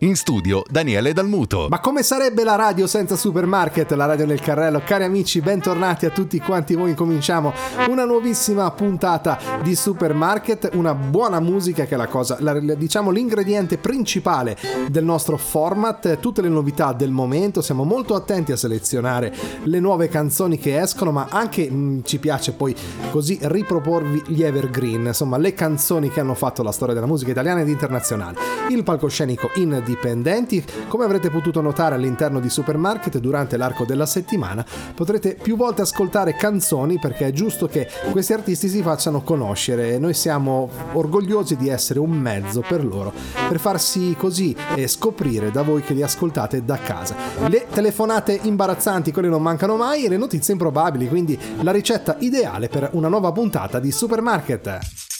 In 0.00 0.14
studio 0.14 0.62
Daniele 0.70 1.12
Dalmuto. 1.12 1.66
Ma 1.68 1.80
come 1.80 2.04
sarebbe 2.04 2.44
la 2.44 2.54
radio 2.54 2.86
senza 2.86 3.16
supermarket? 3.16 3.90
La 3.94 4.06
radio 4.06 4.26
nel 4.26 4.40
carrello. 4.40 4.80
Cari 4.84 5.02
amici, 5.02 5.40
bentornati 5.40 6.06
a 6.06 6.10
tutti 6.10 6.38
quanti 6.38 6.76
voi. 6.76 6.94
Cominciamo 6.94 7.52
una 7.88 8.04
nuovissima 8.04 8.70
puntata 8.70 9.40
di 9.60 9.74
Supermarket. 9.74 10.70
Una 10.74 10.94
buona 10.94 11.40
musica 11.40 11.84
che 11.84 11.94
è 11.94 11.96
la 11.96 12.06
cosa, 12.06 12.36
la, 12.38 12.56
diciamo 12.60 13.10
l'ingrediente 13.10 13.78
principale 13.78 14.56
del 14.86 15.02
nostro 15.02 15.36
format. 15.36 16.20
Tutte 16.20 16.42
le 16.42 16.48
novità 16.48 16.92
del 16.92 17.10
momento. 17.10 17.60
Siamo 17.60 17.82
molto 17.82 18.14
attenti 18.14 18.52
a 18.52 18.56
selezionare 18.56 19.34
le 19.64 19.80
nuove 19.80 20.06
canzoni 20.06 20.58
che 20.58 20.80
escono, 20.80 21.10
ma 21.10 21.26
anche 21.28 21.68
mh, 21.68 21.76
mm, 21.76 21.98
ci 22.04 22.20
piace 22.20 22.52
poi 22.52 22.72
così 23.10 23.36
riproporvi 23.42 24.22
gli 24.28 24.44
evergreen, 24.44 25.06
insomma 25.06 25.38
le 25.38 25.54
canzoni 25.54 26.08
che 26.08 26.20
hanno 26.20 26.34
fatto 26.34 26.62
la 26.62 26.70
storia 26.70 26.94
della 26.94 27.06
musica 27.06 27.32
italiana 27.32 27.62
ed 27.62 27.68
internazionale. 27.68 28.38
Il 28.68 28.84
palcoscenico 28.84 29.50
in 29.54 29.86
dipendenti. 29.88 30.62
Come 30.86 31.04
avrete 31.04 31.30
potuto 31.30 31.62
notare 31.62 31.94
all'interno 31.94 32.40
di 32.40 32.50
Supermarket 32.50 33.18
durante 33.18 33.56
l'arco 33.56 33.84
della 33.84 34.06
settimana, 34.06 34.64
potrete 34.94 35.34
più 35.34 35.56
volte 35.56 35.82
ascoltare 35.82 36.34
canzoni 36.34 36.98
perché 36.98 37.26
è 37.26 37.32
giusto 37.32 37.66
che 37.66 37.88
questi 38.10 38.34
artisti 38.34 38.68
si 38.68 38.82
facciano 38.82 39.22
conoscere 39.22 39.94
e 39.94 39.98
noi 39.98 40.12
siamo 40.12 40.68
orgogliosi 40.92 41.56
di 41.56 41.68
essere 41.68 41.98
un 41.98 42.10
mezzo 42.10 42.62
per 42.66 42.84
loro, 42.84 43.12
per 43.48 43.58
farsi 43.58 44.14
così 44.18 44.54
e 44.74 44.86
scoprire 44.86 45.50
da 45.50 45.62
voi 45.62 45.82
che 45.82 45.94
li 45.94 46.02
ascoltate 46.02 46.64
da 46.64 46.76
casa. 46.76 47.16
Le 47.46 47.66
telefonate 47.72 48.38
imbarazzanti, 48.42 49.12
quelle 49.12 49.28
non 49.28 49.42
mancano 49.42 49.76
mai, 49.76 50.04
e 50.04 50.08
le 50.08 50.16
notizie 50.16 50.52
improbabili, 50.52 51.08
quindi 51.08 51.38
la 51.60 51.72
ricetta 51.72 52.16
ideale 52.18 52.68
per 52.68 52.90
una 52.92 53.08
nuova 53.08 53.32
puntata 53.32 53.78
di 53.78 53.90
Supermarket. 53.90 55.17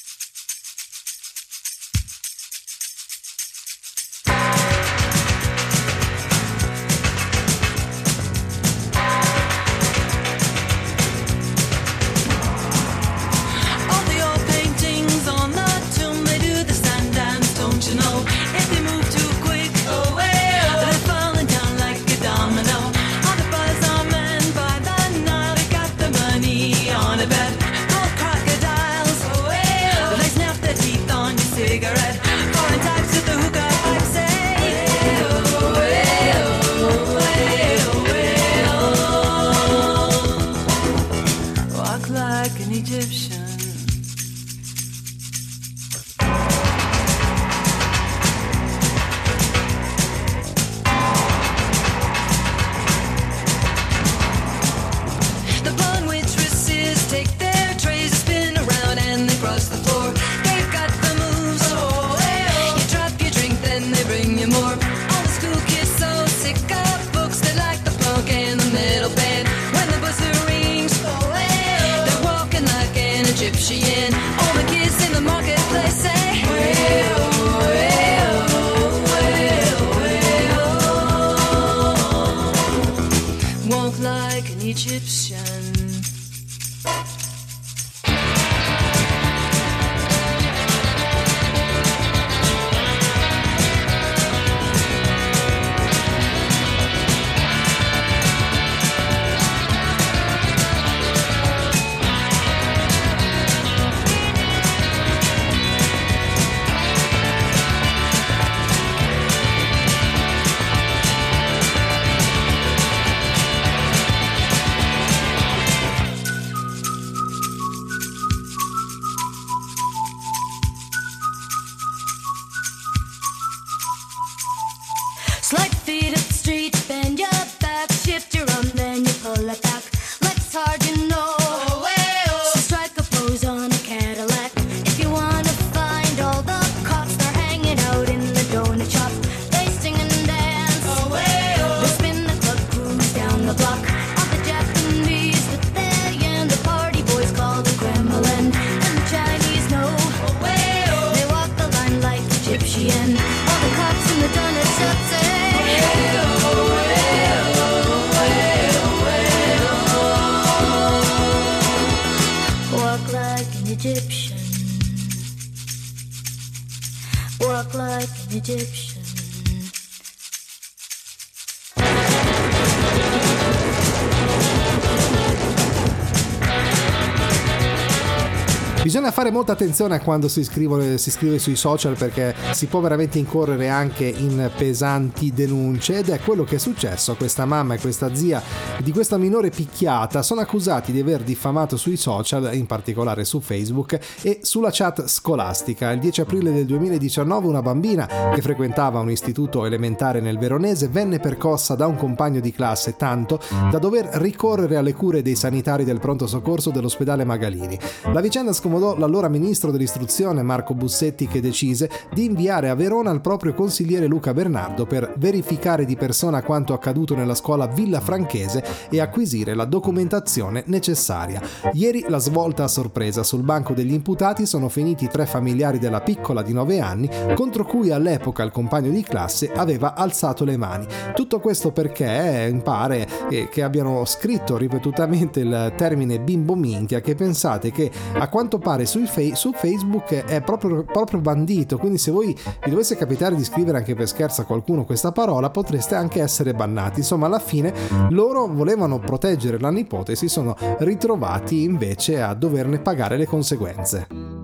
Molta 179.48 179.52
attenzione 179.52 180.00
quando 180.00 180.28
si, 180.28 180.44
si 180.44 181.10
scrive 181.10 181.38
sui 181.38 181.56
social 181.56 181.96
perché 181.96 182.34
si 182.50 182.66
può 182.66 182.80
veramente 182.80 183.18
incorrere 183.18 183.68
anche 183.68 184.04
in 184.04 184.50
pesanti 184.54 185.32
denunce 185.32 185.98
ed 185.98 186.10
è 186.10 186.20
quello 186.20 186.44
che 186.44 186.56
è 186.56 186.58
successo 186.58 187.12
a 187.12 187.16
questa 187.16 187.46
mamma 187.46 187.74
e 187.74 187.78
questa 187.78 188.14
zia 188.14 188.42
di 188.82 188.92
questa 188.92 189.16
minore 189.16 189.48
picchiata. 189.50 190.22
Sono 190.22 190.40
accusati 190.42 190.92
di 190.92 191.00
aver 191.00 191.22
diffamato 191.22 191.76
sui 191.76 191.96
social, 191.96 192.54
in 192.54 192.66
particolare 192.66 193.24
su 193.24 193.40
Facebook 193.40 193.98
e 194.22 194.40
sulla 194.42 194.70
chat 194.70 195.06
scolastica. 195.06 195.92
Il 195.92 196.00
10 196.00 196.20
aprile 196.20 196.52
del 196.52 196.66
2019 196.66 197.46
una 197.46 197.62
bambina 197.62 198.06
che 198.34 198.42
frequentava 198.42 199.00
un 199.00 199.10
istituto 199.10 199.64
elementare 199.64 200.20
nel 200.20 200.38
Veronese 200.38 200.88
venne 200.88 201.20
percossa 201.20 201.74
da 201.74 201.86
un 201.86 201.96
compagno 201.96 202.40
di 202.40 202.52
classe 202.52 202.96
tanto 202.96 203.40
da 203.70 203.78
dover 203.78 204.10
ricorrere 204.14 204.76
alle 204.76 204.92
cure 204.92 205.22
dei 205.22 205.36
sanitari 205.36 205.84
del 205.84 206.00
pronto 206.00 206.26
soccorso 206.26 206.70
dell'ospedale 206.70 207.24
Magalini. 207.24 207.78
La 208.12 208.20
vicenda 208.20 208.52
scomodò 208.52 208.96
l'allora 208.96 209.28
ministro 209.38 209.70
dell'istruzione 209.70 210.42
Marco 210.42 210.74
Bussetti 210.74 211.28
che 211.28 211.40
decise 211.40 211.88
di 212.12 212.24
inviare 212.24 212.68
a 212.68 212.74
Verona 212.74 213.10
il 213.12 213.20
proprio 213.20 213.54
consigliere 213.54 214.06
Luca 214.06 214.34
Bernardo 214.34 214.84
per 214.84 215.14
verificare 215.16 215.84
di 215.84 215.96
persona 215.96 216.42
quanto 216.42 216.72
accaduto 216.72 217.14
nella 217.14 217.34
scuola 217.34 217.66
Villa 217.66 218.00
Franchese 218.00 218.64
e 218.90 219.00
acquisire 219.00 219.54
la 219.54 219.64
documentazione 219.64 220.64
necessaria. 220.66 221.40
Ieri 221.72 222.04
la 222.08 222.18
svolta 222.18 222.64
a 222.64 222.68
sorpresa 222.68 223.22
sul 223.22 223.42
banco 223.42 223.74
degli 223.74 223.92
imputati 223.92 224.44
sono 224.44 224.68
finiti 224.68 225.08
tre 225.08 225.26
familiari 225.26 225.78
della 225.78 226.00
piccola 226.00 226.42
di 226.42 226.52
9 226.52 226.80
anni 226.80 227.08
contro 227.34 227.64
cui 227.64 227.90
all'epoca 227.90 228.42
il 228.42 228.50
compagno 228.50 228.90
di 228.90 229.02
classe 229.02 229.52
aveva 229.52 229.94
alzato 229.94 230.44
le 230.44 230.56
mani. 230.56 230.86
Tutto 231.14 231.38
questo 231.38 231.70
perché 231.70 232.46
eh, 232.46 232.54
pare 232.62 233.06
eh, 233.30 233.48
che 233.48 233.62
abbiano 233.62 234.04
scritto 234.04 234.56
ripetutamente 234.56 235.40
il 235.40 235.72
termine 235.76 236.18
bimbo 236.18 236.54
minchia 236.54 237.00
che 237.00 237.14
pensate 237.14 237.70
che 237.70 237.90
a 238.14 238.28
quanto 238.28 238.58
pare 238.58 238.86
su 239.34 239.52
Facebook 239.52 240.24
è 240.24 240.40
proprio, 240.40 240.84
proprio 240.84 241.20
bandito, 241.20 241.78
quindi 241.78 241.98
se 241.98 242.10
voi 242.10 242.36
vi 242.64 242.70
dovesse 242.70 242.96
capitare 242.96 243.34
di 243.34 243.44
scrivere 243.44 243.78
anche 243.78 243.94
per 243.94 244.08
scherzo 244.08 244.42
a 244.42 244.44
qualcuno 244.44 244.84
questa 244.84 245.12
parola 245.12 245.50
potreste 245.50 245.94
anche 245.94 246.20
essere 246.20 246.54
bannati. 246.54 247.00
Insomma 247.00 247.26
alla 247.26 247.38
fine 247.38 247.72
loro 248.10 248.46
volevano 248.46 248.98
proteggere 248.98 249.58
la 249.58 249.70
nipote 249.70 250.12
e 250.12 250.16
si 250.16 250.28
sono 250.28 250.56
ritrovati 250.78 251.62
invece 251.62 252.22
a 252.22 252.34
doverne 252.34 252.78
pagare 252.78 253.16
le 253.16 253.26
conseguenze. 253.26 254.37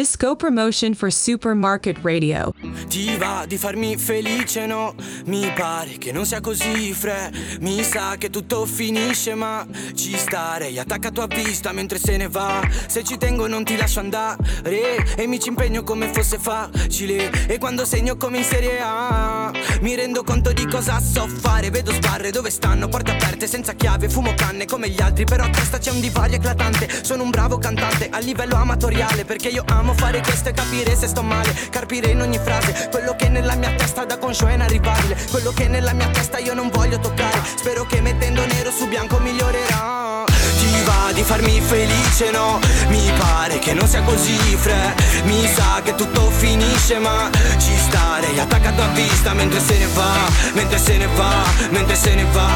Disco 0.00 0.34
Promotion 0.34 0.94
for 0.94 1.12
Supermarket 1.12 1.98
Radio. 2.00 2.54
Ti 2.88 3.18
va 3.18 3.44
di 3.46 3.58
farmi 3.58 3.98
felice, 3.98 4.64
no? 4.64 4.94
Mi 5.26 5.52
pare 5.54 5.98
che 5.98 6.10
non 6.10 6.24
sia 6.24 6.40
così, 6.40 6.94
fre. 6.94 7.30
Mi 7.60 7.82
sa 7.82 8.14
che 8.16 8.30
tutto 8.30 8.64
finisce, 8.64 9.34
ma 9.34 9.66
ci 9.94 10.16
starei 10.16 10.78
attaccato 10.78 11.20
a 11.20 11.26
vista 11.26 11.72
mentre 11.72 11.98
se 11.98 12.16
ne 12.16 12.28
va. 12.28 12.66
Se 12.86 13.04
ci 13.04 13.18
tengo 13.18 13.46
non 13.46 13.62
ti 13.62 13.76
lascio 13.76 14.00
andare 14.00 14.38
e 15.16 15.26
mi 15.26 15.38
ci 15.38 15.48
impegno 15.50 15.82
come 15.82 16.10
fosse 16.14 16.38
facile. 16.38 17.30
E 17.46 17.58
quando 17.58 17.84
segno 17.84 18.16
come 18.16 18.38
in 18.38 18.44
Serie 18.44 18.80
A, 18.80 19.52
mi 19.82 19.94
rendo 19.94 20.24
conto 20.24 20.54
di 20.54 20.66
cosa 20.66 20.98
so 20.98 21.28
fare. 21.28 21.68
Vedo 21.68 21.92
sbarre 21.92 22.30
dove 22.30 22.48
stanno, 22.48 22.88
porte 22.88 23.10
aperte 23.10 23.46
senza 23.46 23.74
chiave, 23.74 24.08
fumo 24.08 24.32
canne 24.34 24.64
come 24.64 24.88
gli 24.88 25.02
altri. 25.02 25.24
Però 25.24 25.44
a 25.44 25.50
testa 25.50 25.76
c'è 25.76 25.90
un 25.90 26.00
divario 26.00 26.36
eclatante. 26.36 26.88
Sono 27.04 27.22
un 27.22 27.28
bravo 27.28 27.58
cantante 27.58 28.08
a 28.08 28.18
livello 28.18 28.54
amatoriale 28.56 29.26
perché 29.26 29.48
io 29.48 29.62
amo 29.66 29.88
Amo 29.90 29.98
fare 29.98 30.20
questo 30.20 30.50
e 30.50 30.52
capire 30.52 30.94
se 30.94 31.08
sto 31.08 31.20
male. 31.20 31.52
Carpire 31.68 32.10
in 32.10 32.20
ogni 32.20 32.38
frase 32.38 32.88
Quello 32.92 33.16
che 33.16 33.28
nella 33.28 33.56
mia 33.56 33.72
testa 33.72 34.04
da 34.04 34.18
conscio 34.18 34.46
è 34.46 34.52
inarrivabile. 34.52 35.16
Quello 35.28 35.50
che 35.50 35.66
nella 35.66 35.92
mia 35.94 36.06
testa 36.10 36.38
io 36.38 36.54
non 36.54 36.70
voglio 36.70 37.00
toccare. 37.00 37.42
Spero 37.56 37.84
che 37.86 38.00
mettendo 38.00 38.46
nero 38.46 38.70
su 38.70 38.86
bianco 38.86 39.18
migliorerà. 39.18 40.24
Ti 40.58 40.82
va 40.84 41.10
di 41.12 41.22
farmi 41.22 41.60
felice? 41.60 42.30
No. 42.30 42.60
Mi 42.86 43.10
pare 43.18 43.58
che 43.58 43.72
non 43.72 43.88
sia 43.88 44.02
così 44.02 44.36
fre. 44.56 44.94
Mi 45.24 45.44
sa 45.52 45.80
che 45.82 45.96
tutto 45.96 46.30
finisce 46.30 47.00
ma 47.00 47.28
Ci 47.58 47.76
starei 47.76 48.38
attaccato 48.38 48.82
a 48.82 48.88
vista 48.88 49.34
mentre 49.34 49.58
se 49.58 49.76
ne 49.76 49.86
va 49.92 50.12
Mentre 50.54 50.78
se 50.78 50.96
ne 50.98 51.06
va, 51.16 51.32
mentre 51.70 51.96
se 51.96 52.14
ne 52.14 52.24
va. 52.30 52.48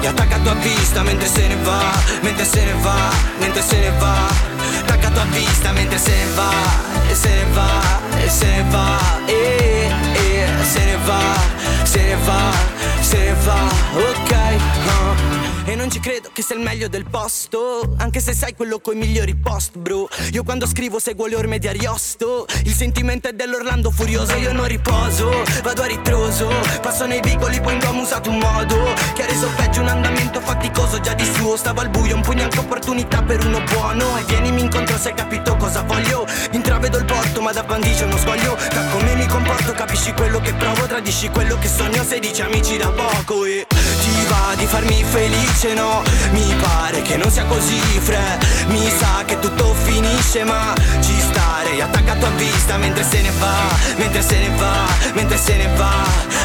E 0.00 0.06
attaccato 0.06 0.50
a 0.50 0.54
vista 0.54 1.02
mentre 1.02 1.26
se 1.26 1.48
ne 1.48 1.56
va 1.64 1.80
Mentre 2.20 2.44
se 2.44 2.64
ne 2.64 2.74
va, 2.80 3.10
mentre 3.40 3.62
se 3.62 3.76
ne 3.76 3.90
va 3.98 4.55
Attaccato 4.86 5.20
a 5.20 5.24
vista 5.24 5.72
mentre 5.72 5.98
se 5.98 6.12
ne 6.12 6.26
va 6.36 6.50
E 7.10 7.14
se 7.14 7.28
ne 7.28 7.44
va, 7.52 8.00
e 8.24 8.28
se 8.30 8.46
ne 8.46 8.62
va 8.70 8.98
E, 9.26 9.90
e 10.14 10.46
se 10.64 10.84
ne 10.84 10.96
va, 11.04 11.18
se 11.84 11.98
ne 11.98 12.16
va, 12.24 12.52
se 13.00 13.18
ne 13.18 13.34
va 13.44 13.58
Ok, 13.98 14.32
non 15.76 15.90
ci 15.90 16.00
credo 16.00 16.30
che 16.32 16.42
sia 16.42 16.56
il 16.56 16.62
meglio 16.62 16.88
del 16.88 17.04
posto. 17.08 17.94
Anche 17.98 18.20
se 18.20 18.32
sai 18.32 18.54
quello 18.54 18.80
coi 18.80 18.96
migliori 18.96 19.36
post 19.36 19.76
bro. 19.76 20.08
Io 20.32 20.42
quando 20.42 20.66
scrivo 20.66 20.98
seguo 20.98 21.26
le 21.26 21.36
orme 21.36 21.58
di 21.58 21.68
Ariosto. 21.68 22.46
Il 22.64 22.72
sentimento 22.72 23.28
è 23.28 23.32
dell'Orlando 23.32 23.90
furioso 23.90 24.34
Io 24.36 24.52
non 24.52 24.66
riposo, 24.66 25.30
vado 25.62 25.82
a 25.82 25.86
ritroso. 25.86 26.48
Passo 26.80 27.06
nei 27.06 27.20
vicoli 27.20 27.60
poi 27.60 27.78
ho 27.84 28.00
usato 28.00 28.30
un 28.30 28.38
modo 28.38 28.94
Che 29.14 29.22
ha 29.22 29.26
reso 29.26 29.48
peggio 29.56 29.82
un 29.82 29.88
andamento 29.88 30.40
faticoso 30.40 30.98
già 31.00 31.12
di 31.12 31.24
suo. 31.24 31.56
Stavo 31.56 31.82
al 31.82 31.90
buio, 31.90 32.16
un 32.16 32.22
pugno 32.22 32.44
anche 32.44 32.58
opportunità 32.58 33.22
per 33.22 33.44
uno 33.44 33.62
buono. 33.70 34.16
E 34.16 34.24
vienimi 34.24 34.62
incontro 34.62 34.96
se 34.96 35.10
hai 35.10 35.14
capito 35.14 35.56
cosa 35.56 35.82
voglio. 35.82 36.26
Intravedo 36.52 36.96
il 36.98 37.04
porto 37.04 37.42
ma 37.42 37.52
da 37.52 37.62
bandicio 37.62 38.06
non 38.06 38.18
sbaglio 38.18 38.56
Da 38.70 38.86
come 38.86 39.14
mi 39.14 39.26
comporto 39.26 39.72
capisci 39.72 40.12
quello 40.12 40.40
che 40.40 40.54
provo 40.54 40.86
Tradisci 40.86 41.28
quello 41.28 41.58
che 41.58 41.68
sogno. 41.68 42.02
Se 42.02 42.18
dici 42.18 42.40
amici 42.40 42.78
da 42.78 42.90
poco 42.90 43.44
E 43.44 43.66
ti 43.68 43.75
va 44.28 44.54
di 44.56 44.66
farmi 44.66 45.04
felice 45.04 45.74
no 45.74 46.02
Mi 46.30 46.54
pare 46.60 47.02
che 47.02 47.16
non 47.16 47.30
sia 47.30 47.44
così 47.44 47.78
fre 48.00 48.38
Mi 48.68 48.88
sa 48.98 49.24
che 49.24 49.38
tutto 49.38 49.74
finisce 49.74 50.44
ma 50.44 50.74
ci 51.00 51.18
starei 51.18 51.80
attaccato 51.80 52.26
a 52.26 52.30
vista 52.30 52.76
mentre 52.76 53.04
se 53.04 53.20
ne 53.22 53.30
va 53.38 53.54
Mentre 53.96 54.22
se 54.22 54.38
ne 54.38 54.50
va, 54.56 54.86
mentre 55.14 55.38
se 55.38 55.56
ne 55.56 55.68
va 55.76 55.92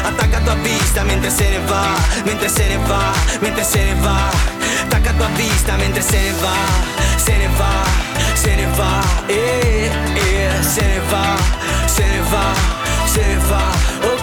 Attaccato 0.04 0.50
a 0.50 0.54
vista 0.54 1.02
mentre 1.02 1.30
se 1.30 1.48
ne 1.48 1.58
va 1.66 1.86
Mentre 2.24 2.48
se 2.48 2.66
ne 2.66 2.78
va, 2.86 3.12
mentre 3.40 3.64
se 3.64 3.82
ne 3.82 3.94
va 4.00 4.30
Attaccato 4.84 5.24
a 5.24 5.28
vista 5.36 5.76
mentre 5.76 6.02
se 6.02 6.18
ne 6.20 6.32
va 6.40 6.56
Se 7.16 7.36
ne 7.36 7.48
va, 7.56 7.84
se 8.34 8.54
ne 8.54 8.66
va 8.76 9.00
E, 9.26 9.90
e 10.14 10.62
se 10.62 10.82
ne 10.82 11.00
va, 11.10 11.36
se 11.86 12.04
ne 12.04 12.20
va, 12.30 12.54
se 13.06 13.26
ne 13.26 13.36
va 13.48 13.62
Ok 14.14 14.21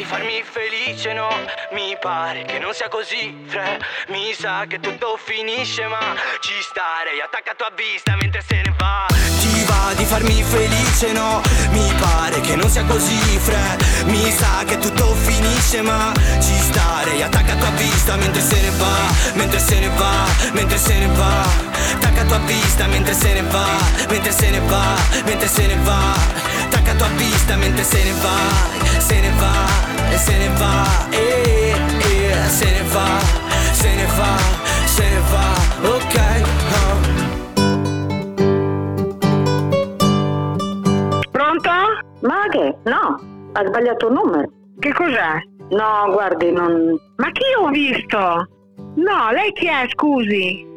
di 0.00 0.06
farmi 0.06 0.42
felice 0.42 1.12
no? 1.12 1.28
Mi 1.72 1.94
pare 2.00 2.44
che 2.44 2.58
non 2.58 2.72
sia 2.72 2.88
così, 2.88 3.36
fre. 3.44 3.78
Mi 4.08 4.32
sa 4.32 4.64
che 4.66 4.80
tutto 4.80 5.18
finisce 5.22 5.86
ma 5.88 6.00
ci 6.40 6.54
starei 6.62 7.20
attaccato 7.20 7.64
a 7.64 7.72
vista 7.76 8.16
mentre 8.16 8.42
se 8.48 8.62
ne 8.64 8.74
va. 8.78 9.06
Ti 9.10 9.64
va 9.66 9.92
di 9.94 10.04
farmi 10.06 10.42
felice, 10.42 11.12
no? 11.12 11.42
Mi 11.72 11.92
pare 12.00 12.40
che 12.40 12.56
non 12.56 12.70
sia 12.70 12.84
così, 12.84 13.18
fre. 13.40 13.76
Mi 14.04 14.30
sa 14.30 14.64
che 14.64 14.78
tutto 14.78 15.14
finisce 15.14 15.82
ma 15.82 16.12
ci 16.40 16.56
starei 16.58 17.20
attaccato 17.20 17.66
a 17.66 17.70
vista 17.70 18.16
mentre 18.16 18.40
se 18.40 18.58
ne 18.58 18.70
va 18.70 18.96
Mentre 19.34 19.58
se 19.58 19.78
ne 19.80 19.88
va, 19.88 20.12
mentre 20.52 20.78
se 20.78 20.98
ne 20.98 21.06
va. 21.08 21.44
Attaccato 21.94 22.34
a 22.34 22.38
vista 22.38 22.86
mentre 22.86 23.12
se 23.12 23.32
ne 23.34 23.42
va 23.42 23.66
Mentre 24.08 24.32
se 24.32 24.48
ne 24.48 24.60
va, 24.60 24.96
mentre 25.26 25.48
se 25.48 25.66
ne 25.66 25.76
va. 25.82 26.14
Attaccato 26.64 27.04
a 27.04 27.08
vista 27.08 27.56
mentre 27.56 27.84
se 27.84 28.02
ne 28.02 28.12
va 28.12 28.36
Se 28.98 29.20
ne 29.20 29.30
va 29.38 29.89
e 30.10 30.16
se 30.16 30.36
ne 30.36 30.48
va, 30.58 30.84
e, 31.10 31.74
e 31.98 32.48
se 32.48 32.70
ne 32.70 32.82
va, 32.92 33.18
se 33.72 33.94
ne 33.94 34.06
va, 34.16 34.36
se 34.86 35.08
ne 35.08 35.20
va, 35.30 35.46
ok. 35.96 36.16
Uh. 36.76 36.98
Pronto? 41.30 41.70
Ma 42.22 42.46
che? 42.50 42.76
No, 42.84 43.20
ha 43.52 43.66
sbagliato 43.66 44.06
il 44.08 44.12
numero. 44.12 44.48
Che 44.78 44.92
cos'è? 44.92 45.42
No, 45.70 46.10
guardi, 46.10 46.50
non... 46.50 46.98
Ma 47.16 47.30
chi 47.30 47.44
ho 47.58 47.68
visto? 47.68 48.18
No, 48.96 49.30
lei 49.30 49.52
chi 49.52 49.66
è, 49.66 49.86
scusi? 49.90 50.69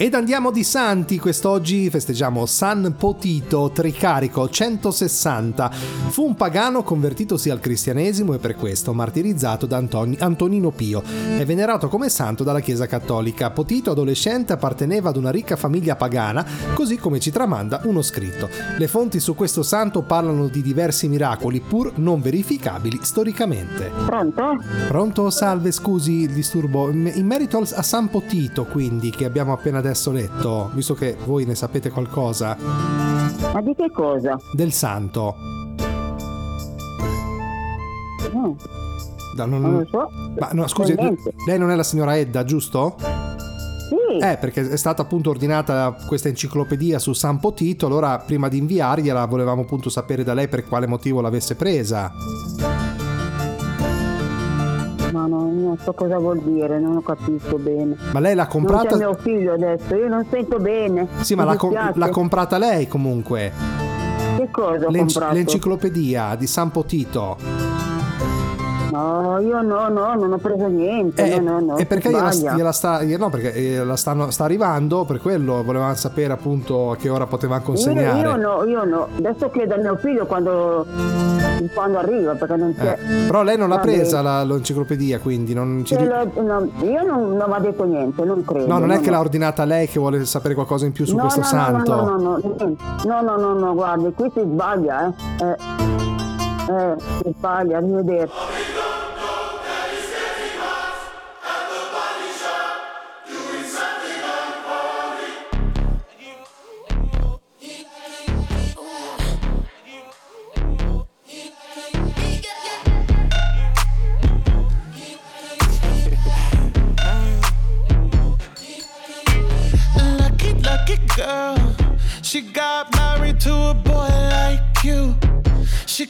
Ed 0.00 0.14
andiamo 0.14 0.52
di 0.52 0.62
santi, 0.62 1.18
quest'oggi 1.18 1.90
festeggiamo 1.90 2.46
San 2.46 2.94
Potito, 2.96 3.72
Tricarico 3.74 4.48
160. 4.48 5.70
Fu 6.10 6.24
un 6.24 6.36
pagano 6.36 6.84
convertitosi 6.84 7.50
al 7.50 7.58
cristianesimo 7.58 8.32
e 8.32 8.38
per 8.38 8.54
questo 8.54 8.94
martirizzato 8.94 9.66
da 9.66 9.78
Antoni- 9.78 10.16
Antonino 10.20 10.70
Pio. 10.70 11.02
È 11.02 11.44
venerato 11.44 11.88
come 11.88 12.10
santo 12.10 12.44
dalla 12.44 12.60
Chiesa 12.60 12.86
Cattolica. 12.86 13.50
Potito, 13.50 13.90
adolescente, 13.90 14.52
apparteneva 14.52 15.08
ad 15.08 15.16
una 15.16 15.32
ricca 15.32 15.56
famiglia 15.56 15.96
pagana, 15.96 16.46
così 16.74 16.96
come 16.96 17.18
ci 17.18 17.32
tramanda 17.32 17.80
uno 17.82 18.00
scritto. 18.00 18.48
Le 18.76 18.86
fonti 18.86 19.18
su 19.18 19.34
questo 19.34 19.64
santo 19.64 20.02
parlano 20.02 20.46
di 20.46 20.62
diversi 20.62 21.08
miracoli, 21.08 21.58
pur 21.58 21.94
non 21.96 22.20
verificabili 22.20 23.00
storicamente. 23.02 23.90
Pronto? 24.06 24.62
Pronto? 24.86 25.28
Salve, 25.30 25.72
scusi 25.72 26.20
il 26.20 26.30
disturbo. 26.30 26.88
In 26.88 27.26
merito 27.26 27.58
a 27.58 27.82
San 27.82 28.08
Potito, 28.08 28.64
quindi, 28.64 29.10
che 29.10 29.24
abbiamo 29.24 29.52
appena 29.52 29.80
detto 29.80 29.86
adesso 29.88 30.10
letto, 30.10 30.70
visto 30.74 30.94
che 30.94 31.16
voi 31.24 31.44
ne 31.44 31.54
sapete 31.54 31.90
qualcosa. 31.90 32.56
Ma 33.52 33.60
di 33.62 33.74
che 33.74 33.90
cosa? 33.90 34.38
Del 34.52 34.72
santo. 34.72 35.34
No. 38.32 38.56
No, 39.36 39.44
non, 39.46 39.60
non 39.60 39.78
lo 39.78 39.86
so. 39.90 40.10
Ma 40.38 40.50
no, 40.52 40.66
scusi, 40.66 40.94
lei 40.94 41.58
non 41.58 41.70
è 41.70 41.74
la 41.74 41.82
signora 41.82 42.16
Edda, 42.18 42.44
giusto? 42.44 42.96
Sì. 42.98 44.18
Eh, 44.22 44.36
perché 44.36 44.68
è 44.68 44.76
stata 44.76 45.02
appunto 45.02 45.30
ordinata 45.30 45.96
questa 46.06 46.28
enciclopedia 46.28 46.98
su 46.98 47.14
San 47.14 47.38
Potito, 47.38 47.86
allora 47.86 48.18
prima 48.18 48.48
di 48.48 48.58
inviargliela 48.58 49.24
volevamo 49.24 49.62
appunto 49.62 49.88
sapere 49.88 50.24
da 50.24 50.34
lei 50.34 50.48
per 50.48 50.66
quale 50.66 50.86
motivo 50.86 51.20
l'avesse 51.20 51.54
presa. 51.54 52.12
Ma 55.12 55.26
non, 55.26 55.62
non, 55.62 55.78
so 55.82 55.92
cosa 55.92 56.18
vuol 56.18 56.40
dire, 56.40 56.78
non 56.78 56.94
lo 56.94 57.00
capisco 57.00 57.56
bene. 57.56 57.96
Ma 58.12 58.20
lei 58.20 58.34
l'ha 58.34 58.46
comprata? 58.46 58.90
Non 58.90 58.98
c'è 58.98 59.04
mio 59.04 59.14
figlio 59.14 59.52
adesso, 59.54 59.94
io 59.94 60.08
non 60.08 60.26
sento 60.30 60.58
bene. 60.58 61.08
Sì, 61.20 61.34
ma 61.34 61.44
l'ha, 61.44 61.56
com- 61.56 61.92
l'ha, 61.94 62.08
comprata 62.10 62.58
lei 62.58 62.86
comunque. 62.88 63.52
Che 64.36 64.48
cosa 64.50 64.88
L'enci- 64.90 65.18
L'enciclopedia 65.32 66.34
di 66.36 66.46
San 66.46 66.70
Potito. 66.70 67.87
No, 68.98 69.38
io 69.38 69.62
no, 69.62 69.88
no, 69.88 70.14
non 70.14 70.32
ho 70.32 70.38
preso 70.38 70.66
niente. 70.66 71.34
Eh, 71.34 71.38
no, 71.38 71.60
no, 71.60 71.66
no, 71.66 71.76
e 71.76 71.86
perché 71.86 72.10
gliela, 72.10 72.32
gliela 72.32 72.72
sta, 72.72 73.00
no, 73.16 73.30
perché 73.30 73.54
eh, 73.54 73.84
la 73.84 73.94
stanno, 73.94 74.30
sta 74.30 74.42
arrivando, 74.44 75.04
per 75.04 75.20
quello 75.20 75.62
volevamo 75.62 75.94
sapere 75.94 76.32
appunto 76.32 76.90
a 76.90 76.96
che 76.96 77.08
ora 77.08 77.26
potevamo 77.26 77.60
Io, 77.60 77.66
consegnare. 77.66 78.18
io 78.18 78.36
no, 78.36 78.64
io 78.64 78.84
no. 78.84 79.06
Adesso 79.16 79.50
chiedo 79.50 79.74
a 79.74 79.78
mio 79.78 79.96
figlio 79.96 80.26
quando, 80.26 80.84
quando 81.74 81.98
arriva, 81.98 82.34
perché 82.34 82.56
non 82.56 82.74
c'è. 82.76 82.98
Eh, 83.00 83.26
Però 83.26 83.42
lei 83.44 83.56
non 83.56 83.68
l'ha 83.68 83.78
presa 83.78 84.20
la- 84.20 84.42
l'enciclopedia, 84.42 85.20
quindi 85.20 85.54
non 85.54 85.82
ci 85.84 85.94
ri- 85.96 86.04
lo- 86.04 86.42
no, 86.42 86.68
io 86.82 87.02
non, 87.04 87.36
non 87.36 87.48
mi 87.48 87.54
ha 87.54 87.60
detto 87.60 87.84
niente, 87.84 88.24
non 88.24 88.44
credo. 88.44 88.66
No, 88.66 88.78
non 88.78 88.90
è 88.90 89.00
che 89.00 89.10
l'ha 89.10 89.20
ordinata 89.20 89.64
lei 89.64 89.86
che 89.86 90.00
vuole 90.00 90.24
sapere 90.24 90.54
qualcosa 90.54 90.86
in 90.86 90.92
più 90.92 91.04
su 91.04 91.16
questo 91.16 91.44
santo. 91.44 91.94
No, 91.94 92.02
no, 92.04 92.16
no, 92.16 92.18
no, 92.18 92.36
niente. 92.42 92.74
no, 93.06 93.20
no, 93.20 93.36
no, 93.36 93.52
no, 93.54 93.74
guardi, 93.74 94.12
qui 94.12 94.28
si 94.34 94.40
sbaglia, 94.40 95.06
eh. 95.40 95.44
Eh, 95.44 95.56
eh 96.74 96.94
si 97.22 97.32
sbaglia, 97.36 97.76
arrivederci. 97.78 98.47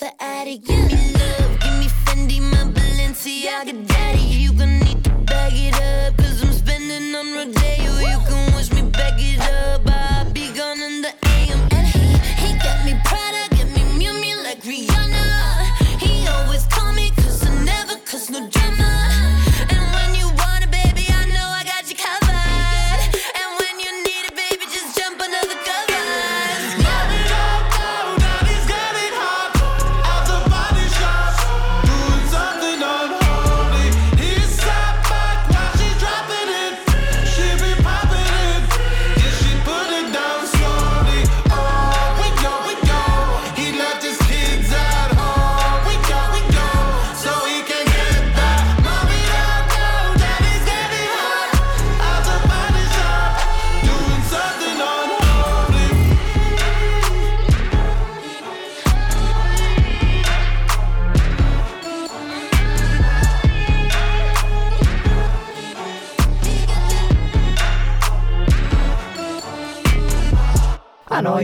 Wanna 0.00 0.12
the 0.16 0.22
attic, 0.22 0.64
give 0.64 0.86
me 0.86 1.12
love, 1.12 1.60
give 1.60 1.78
me 1.78 1.88
Fendi, 2.04 2.40
my 2.40 2.72
Balenciaga, 2.72 3.86
daddy. 3.86 4.20
You 4.20 4.52
gonna 4.52 4.84
need 4.84 5.04
to 5.04 5.10
bag 5.10 5.52
it 5.54 5.74
up, 5.74 6.16
cause 6.16 6.42
I'm 6.42 6.52
spending 6.52 7.14
on 7.14 7.32
Rodeo. 7.32 7.98
You 8.00 8.18
can 8.26 8.45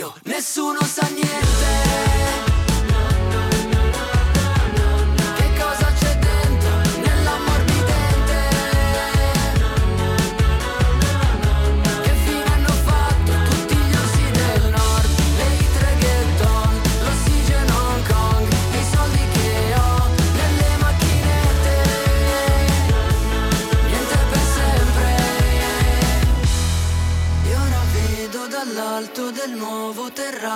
Scipio 0.00 0.14
nessuno 0.24 0.82
sa 0.82 1.06
niente. 1.08 2.09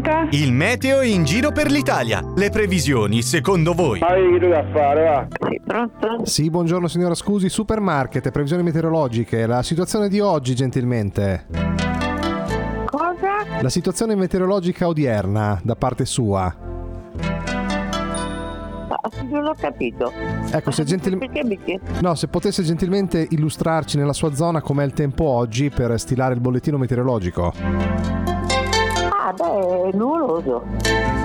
Pronta? 0.00 0.28
Il 0.30 0.52
meteo 0.52 1.02
in 1.02 1.24
giro 1.24 1.52
per 1.52 1.70
l'Italia. 1.70 2.22
Le 2.34 2.50
previsioni, 2.50 3.22
secondo 3.22 3.72
voi? 3.72 4.00
Hai 4.00 4.38
che 4.38 4.48
da 4.48 4.64
fare, 4.72 5.04
va? 5.04 5.26
Sì, 5.48 5.60
pronto? 5.64 6.24
Sì, 6.24 6.50
buongiorno 6.50 6.88
signora, 6.88 7.14
scusi, 7.14 7.48
supermarket, 7.48 8.30
previsioni 8.30 8.62
meteorologiche, 8.62 9.46
la 9.46 9.62
situazione 9.62 10.08
di 10.08 10.20
oggi 10.20 10.54
gentilmente. 10.54 11.46
Cosa? 12.86 13.60
La 13.60 13.68
situazione 13.68 14.14
meteorologica 14.14 14.86
odierna 14.86 15.60
da 15.62 15.76
parte 15.76 16.04
sua. 16.04 16.54
Non 19.30 19.46
ho 19.46 19.54
capito. 19.58 20.12
Ecco, 20.50 20.70
se 20.70 20.84
gentil- 20.84 21.18
Perché 21.18 21.44
mi 21.44 21.58
chiedi? 21.62 21.84
No, 22.00 22.14
se 22.14 22.28
potesse 22.28 22.62
gentilmente 22.62 23.26
illustrarci 23.30 23.96
nella 23.96 24.12
sua 24.12 24.34
zona 24.34 24.60
com'è 24.60 24.84
il 24.84 24.92
tempo 24.92 25.24
oggi 25.24 25.70
per 25.70 25.98
stilare 25.98 26.34
il 26.34 26.40
bollettino 26.40 26.76
meteorologico. 26.76 28.35
Beh, 29.36 29.90
è 29.90 29.96
nuvoloso. 29.96 30.62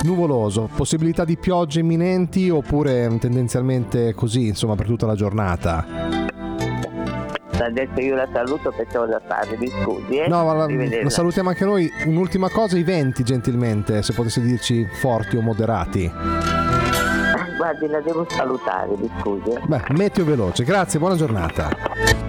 Nuvoloso, 0.04 0.70
possibilità 0.76 1.24
di 1.24 1.38
piogge 1.38 1.80
imminenti 1.80 2.50
oppure 2.50 3.10
mm, 3.10 3.18
tendenzialmente 3.18 4.14
così, 4.14 4.48
insomma, 4.48 4.76
per 4.76 4.86
tutta 4.88 5.06
la 5.06 5.16
giornata? 5.16 5.86
Adesso 7.62 8.00
io 8.00 8.16
la 8.16 8.28
saluto 8.34 8.74
perché 8.76 8.98
ho 8.98 9.06
da 9.06 9.22
fare, 9.28 9.56
mi 9.58 9.68
scusi, 9.68 10.18
eh? 10.18 10.28
No, 10.28 10.44
ma 10.46 10.54
la, 10.54 10.68
la 11.04 11.10
salutiamo 11.12 11.50
anche 11.50 11.64
noi. 11.64 11.88
Un'ultima 12.08 12.50
cosa, 12.50 12.76
i 12.76 12.84
venti 12.84 13.24
gentilmente, 13.24 14.02
se 14.02 14.14
potesse 14.14 14.42
dirci 14.42 14.84
forti 15.00 15.38
o 15.38 15.42
moderati. 15.42 16.12
Guardi, 17.58 17.86
la 17.88 18.00
devo 18.02 18.26
salutare, 18.28 18.96
mi 18.98 19.08
scusi. 19.20 19.52
eh. 19.52 19.60
Beh, 19.68 19.84
meteo 19.90 20.26
veloce, 20.26 20.64
grazie, 20.64 20.98
buona 20.98 21.16
giornata. 21.16 21.70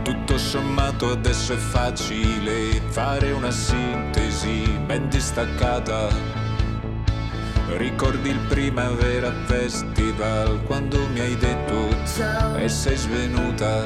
Tutto 0.02 0.36
sommato 0.36 1.10
adesso 1.12 1.54
è 1.54 1.56
facile 1.56 2.80
fare 2.88 3.30
una 3.32 3.50
sintesi 3.50 4.30
ben 4.92 5.08
distaccata. 5.08 6.08
Ricordi 7.78 8.28
il 8.28 8.40
Primavera 8.40 9.32
Festival 9.46 10.62
quando 10.64 11.08
mi 11.08 11.20
hai 11.20 11.34
detto 11.34 11.88
ciao 12.14 12.56
e 12.56 12.68
sei 12.68 12.96
svenuta. 12.96 13.82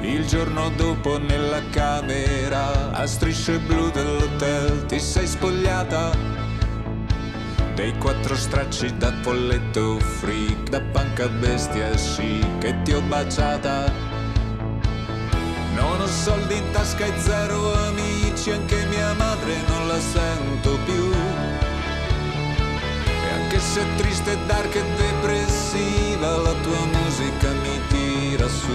Il 0.00 0.26
giorno 0.26 0.70
dopo 0.70 1.18
nella 1.18 1.62
camera 1.70 2.90
a 2.90 3.06
strisce 3.06 3.60
blu 3.60 3.88
dell'hotel 3.90 4.84
ti 4.86 4.98
sei 4.98 5.28
spogliata. 5.28 6.10
Dei 7.76 7.96
quattro 7.98 8.34
stracci 8.34 8.96
da 8.96 9.12
folletto 9.22 10.00
freak, 10.00 10.70
da 10.70 10.80
panca 10.80 11.28
bestia 11.28 11.96
sì 11.96 12.44
che 12.58 12.82
ti 12.82 12.92
ho 12.94 13.00
baciata. 13.02 13.92
Non 15.76 16.00
ho 16.00 16.06
soldi 16.06 16.56
in 16.56 16.70
tasca 16.72 17.04
e 17.04 17.12
zero 17.18 17.74
amici, 17.74 18.25
anche 18.52 18.84
mia 18.86 19.12
madre 19.14 19.54
non 19.68 19.88
la 19.88 19.98
sento 19.98 20.78
più. 20.84 21.12
E 23.24 23.32
anche 23.40 23.58
se 23.58 23.80
è 23.80 23.94
triste, 23.96 24.38
dark 24.46 24.74
e 24.74 24.84
depressiva, 24.96 26.36
la 26.36 26.52
tua 26.62 26.84
musica 26.98 27.50
mi 27.50 27.80
tira 27.88 28.48
su. 28.48 28.72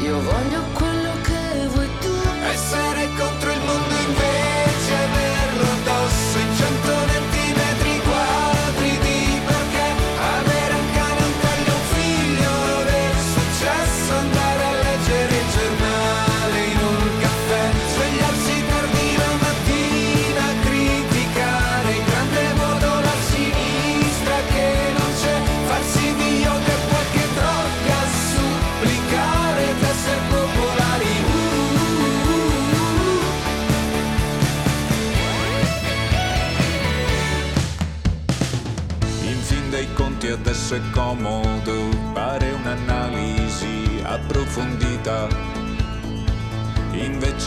Io 0.00 0.20
voglio 0.20 0.62
quello 0.74 1.10
che 1.22 1.66
vuoi 1.68 1.88
tu 2.00 2.14
Essere 2.50 3.08
contro 3.16 3.50
il 3.50 3.60
mondo 3.60 3.94
invece 4.06 4.25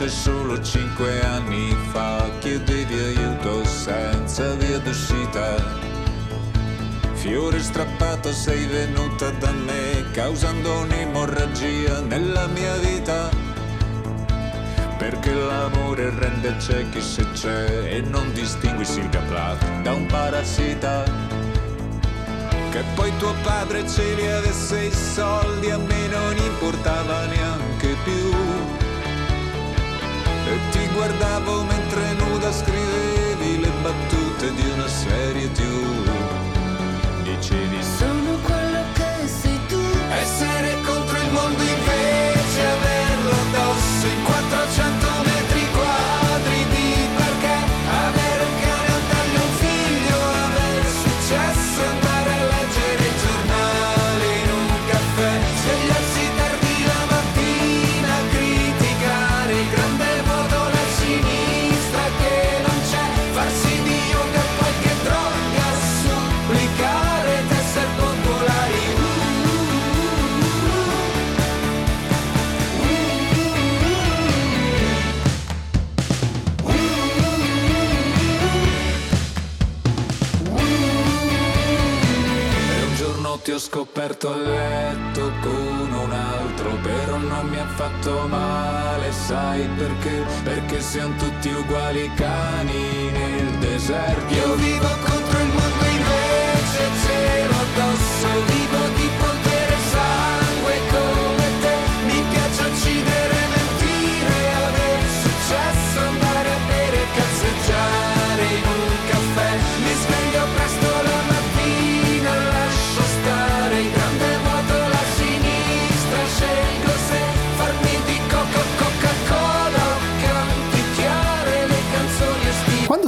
solo 0.09 0.59
cinque 0.61 1.21
anni 1.23 1.75
fa 1.91 2.29
chiedevi 2.39 2.99
aiuto 2.99 3.63
senza 3.63 4.55
via 4.55 4.79
d'uscita. 4.79 5.55
Fiore 7.13 7.59
strappato 7.59 8.31
sei 8.31 8.65
venuta 8.65 9.29
da 9.31 9.51
me 9.51 10.05
causando 10.11 10.79
un'emorragia 10.79 12.01
nella 12.01 12.47
mia 12.47 12.75
vita. 12.77 13.29
Perché 14.97 15.33
l'amore 15.33 16.09
rende 16.17 16.55
ciechi 16.59 17.01
se 17.01 17.25
c'è 17.33 17.93
e 17.93 18.01
non 18.01 18.33
distingui 18.33 18.85
Silvia 18.85 19.21
Plath 19.21 19.81
da 19.81 19.93
un 19.93 20.05
parassita. 20.07 21.03
Che 22.71 22.83
poi 22.95 23.11
tuo 23.17 23.33
padre 23.43 23.87
ce 23.87 24.13
li 24.15 24.27
avesse 24.27 24.85
i 24.85 24.91
soldi, 24.91 25.69
a 25.69 25.77
me 25.77 26.07
non 26.07 26.37
importava 26.37 27.25
neanche 27.25 27.95
più. 28.03 28.38
Ti 30.71 30.87
guardavo 30.93 31.63
mentre 31.63 32.13
nuda 32.13 32.51
scrivevi 32.51 33.59
le 33.59 33.71
battute 33.81 34.53
di 34.53 34.69
una 34.69 34.87
serie 34.87 35.51
TV. 35.51 36.09
Dicevi 37.23 37.83
Sono 37.83 38.37
quello 38.43 38.81
che 38.93 39.27
sei 39.27 39.59
tu 39.67 39.81
essere 40.09 40.81
contro 40.85 41.17
il 41.17 41.31
mondo 41.31 41.61
invece 41.61 42.61
averlo 42.65 43.31
addosso 43.31 44.05
in 44.07 44.23
400 44.23 44.48
scoperto 83.71 84.31
a 84.31 84.35
letto 84.35 85.31
con 85.41 85.91
un 85.93 86.11
altro, 86.11 86.71
però 86.81 87.17
non 87.17 87.47
mi 87.49 87.59
ha 87.59 87.67
fatto 87.67 88.25
male, 88.27 89.11
sai 89.11 89.67
perché? 89.77 90.25
Perché 90.43 90.81
siamo 90.81 91.15
tutti 91.17 91.49
uguali 91.49 92.11
cani 92.15 93.11
nel 93.11 93.57
deserto. 93.59 94.33
Io 94.33 94.55
vivo 94.55 94.87
contro 95.05 95.17
il 95.17 95.28